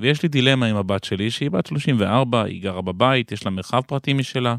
ויש 0.00 0.22
לי 0.22 0.28
דילמה 0.28 0.66
עם 0.66 0.76
הבת 0.76 1.04
שלי, 1.04 1.30
שהיא 1.30 1.50
בת 1.50 1.66
34, 1.66 2.42
היא 2.42 2.62
גרה 2.62 2.82
בבית, 2.82 3.32
יש 3.32 3.44
לה 3.44 3.50
מרחב 3.50 3.80
פרטי 3.80 4.12
משלה. 4.12 4.56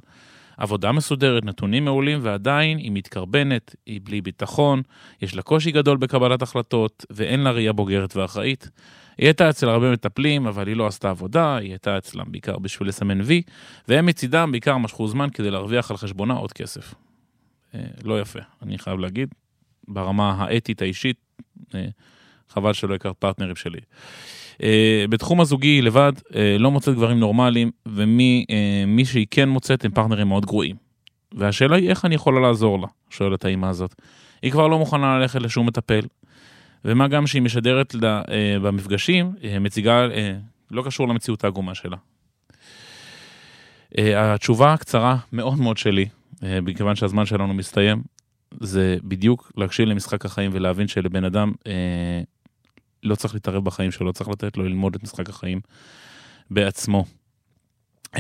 עבודה 0.57 0.91
מסודרת, 0.91 1.45
נתונים 1.45 1.85
מעולים, 1.85 2.19
ועדיין 2.21 2.77
היא 2.77 2.91
מתקרבנת, 2.91 3.75
היא 3.85 4.01
בלי 4.03 4.21
ביטחון, 4.21 4.81
יש 5.21 5.35
לה 5.35 5.41
קושי 5.41 5.71
גדול 5.71 5.97
בקבלת 5.97 6.41
החלטות, 6.41 7.05
ואין 7.09 7.39
לה 7.39 7.51
ראייה 7.51 7.73
בוגרת 7.73 8.15
ואחראית. 8.15 8.69
היא 9.17 9.27
הייתה 9.27 9.49
אצל 9.49 9.69
הרבה 9.69 9.91
מטפלים, 9.91 10.47
אבל 10.47 10.67
היא 10.67 10.75
לא 10.75 10.87
עשתה 10.87 11.09
עבודה, 11.09 11.55
היא 11.55 11.69
הייתה 11.69 11.97
אצלם 11.97 12.25
בעיקר 12.27 12.59
בשביל 12.59 12.89
לסמן 12.89 13.21
וי, 13.21 13.41
והם 13.87 14.05
מצידם 14.05 14.49
בעיקר 14.51 14.77
משכו 14.77 15.07
זמן 15.07 15.29
כדי 15.29 15.51
להרוויח 15.51 15.91
על 15.91 15.97
חשבונה 15.97 16.33
עוד 16.33 16.53
כסף. 16.53 16.93
אה, 17.75 17.79
לא 18.03 18.21
יפה, 18.21 18.39
אני 18.61 18.77
חייב 18.77 18.99
להגיד, 18.99 19.29
ברמה 19.87 20.35
האתית 20.37 20.81
האישית, 20.81 21.17
אה, 21.75 21.87
חבל 22.49 22.73
שלא 22.73 22.95
הכרת 22.95 23.15
פרטנרים 23.19 23.55
שלי. 23.55 23.79
אה, 24.63 25.05
בתחום 25.09 25.41
הזוגי 25.41 25.81
לבד 25.81 26.13
אה, 26.35 26.55
לא 26.59 26.71
מוצאת 26.71 26.95
גברים 26.95 27.19
נורמליים, 27.19 27.71
ומי 27.85 28.45
אה, 28.99 29.05
שהיא 29.05 29.27
כן 29.31 29.49
מוצאת 29.49 29.85
הם 29.85 29.91
פרטנרים 29.91 30.27
מאוד 30.27 30.45
גרועים. 30.45 30.75
והשאלה 31.33 31.75
היא 31.75 31.89
איך 31.89 32.05
אני 32.05 32.15
יכולה 32.15 32.39
לעזור 32.39 32.79
לה, 32.79 32.87
שואלת 33.09 33.45
האימא 33.45 33.65
הזאת. 33.65 33.95
היא 34.41 34.51
כבר 34.51 34.67
לא 34.67 34.79
מוכנה 34.79 35.19
ללכת 35.19 35.41
לשום 35.41 35.67
מטפל, 35.67 36.01
ומה 36.85 37.07
גם 37.07 37.27
שהיא 37.27 37.41
משדרת 37.41 37.95
לה, 37.95 38.21
במפגשים, 38.61 39.31
מציגה, 39.61 40.07
לא 40.71 40.83
קשור 40.85 41.07
למציאות 41.07 41.43
העגומה 41.43 41.75
שלה. 41.75 41.97
התשובה 43.97 44.73
הקצרה 44.73 45.17
מאוד 45.33 45.59
מאוד 45.59 45.77
שלי, 45.77 46.05
מכיוון 46.41 46.95
שהזמן 46.95 47.25
שלנו 47.25 47.53
מסתיים, 47.53 48.01
זה 48.59 48.97
בדיוק 49.03 49.51
להקשיב 49.57 49.85
למשחק 49.85 50.25
החיים 50.25 50.51
ולהבין 50.53 50.87
שלבן 50.87 51.23
אדם 51.23 51.51
לא 53.03 53.15
צריך 53.15 53.33
להתערב 53.33 53.65
בחיים 53.65 53.91
שלו, 53.91 54.13
צריך 54.13 54.29
לתת 54.29 54.57
לו 54.57 54.63
ללמוד 54.63 54.95
את 54.95 55.03
משחק 55.03 55.29
החיים 55.29 55.59
בעצמו. 56.51 57.05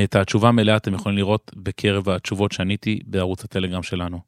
את 0.03 0.15
התשובה 0.15 0.49
המלאה 0.49 0.77
אתם 0.77 0.93
יכולים 0.93 1.17
לראות 1.17 1.51
בקרב 1.55 2.09
התשובות 2.09 2.51
שעניתי 2.51 2.99
בערוץ 3.05 3.43
הטלגרם 3.43 3.83
שלנו. 3.83 4.19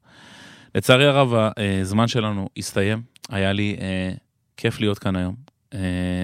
לצערי 0.74 1.06
הרב, 1.06 1.50
הזמן 1.80 2.08
שלנו 2.08 2.48
הסתיים, 2.56 3.02
היה 3.28 3.52
לי 3.52 3.76
אה, 3.80 4.12
כיף 4.56 4.80
להיות 4.80 4.98
כאן 4.98 5.16
היום. 5.16 5.34
אה, 5.74 5.78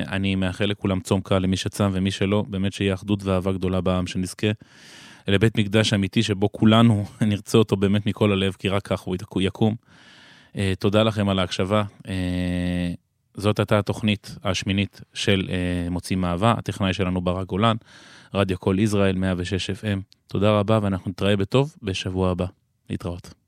אני 0.09 0.35
מאחל 0.35 0.65
לכולם 0.65 1.01
צום 1.01 1.21
קל 1.21 1.39
למי 1.39 1.57
שצם 1.57 1.91
ומי 1.93 2.11
שלא, 2.11 2.45
באמת 2.49 2.73
שיהיה 2.73 2.95
אחדות 2.95 3.25
ואהבה 3.25 3.53
גדולה 3.53 3.81
בעם, 3.81 4.07
שנזכה 4.07 4.47
לבית 5.29 5.59
מקדש 5.59 5.93
אמיתי 5.93 6.23
שבו 6.23 6.53
כולנו 6.53 7.05
נרצה 7.21 7.59
אותו 7.59 7.77
באמת 7.77 8.07
מכל 8.07 8.33
הלב, 8.33 8.53
כי 8.59 8.69
רק 8.69 8.83
כך 8.87 9.01
הוא 9.01 9.17
יקום. 9.41 9.75
אה, 10.57 10.73
תודה 10.79 11.03
לכם 11.03 11.29
על 11.29 11.39
ההקשבה. 11.39 11.83
אה, 12.09 12.93
זאת 13.41 13.59
הייתה 13.59 13.79
התוכנית 13.79 14.37
השמינית 14.45 15.01
של 15.15 15.49
אה, 15.51 15.91
מוצאים 15.91 16.25
אהבה, 16.25 16.55
הטכנאי 16.59 16.93
שלנו 16.93 17.21
ברק 17.21 17.47
גולן, 17.47 17.77
רדיו 18.35 18.59
קול 18.59 18.79
ישראל 18.79 19.17
106 19.17 19.71
FM. 19.71 20.01
תודה 20.27 20.59
רבה 20.59 20.79
ואנחנו 20.83 21.11
נתראה 21.11 21.37
בטוב 21.37 21.75
בשבוע 21.83 22.31
הבא. 22.31 22.47
להתראות. 22.91 23.40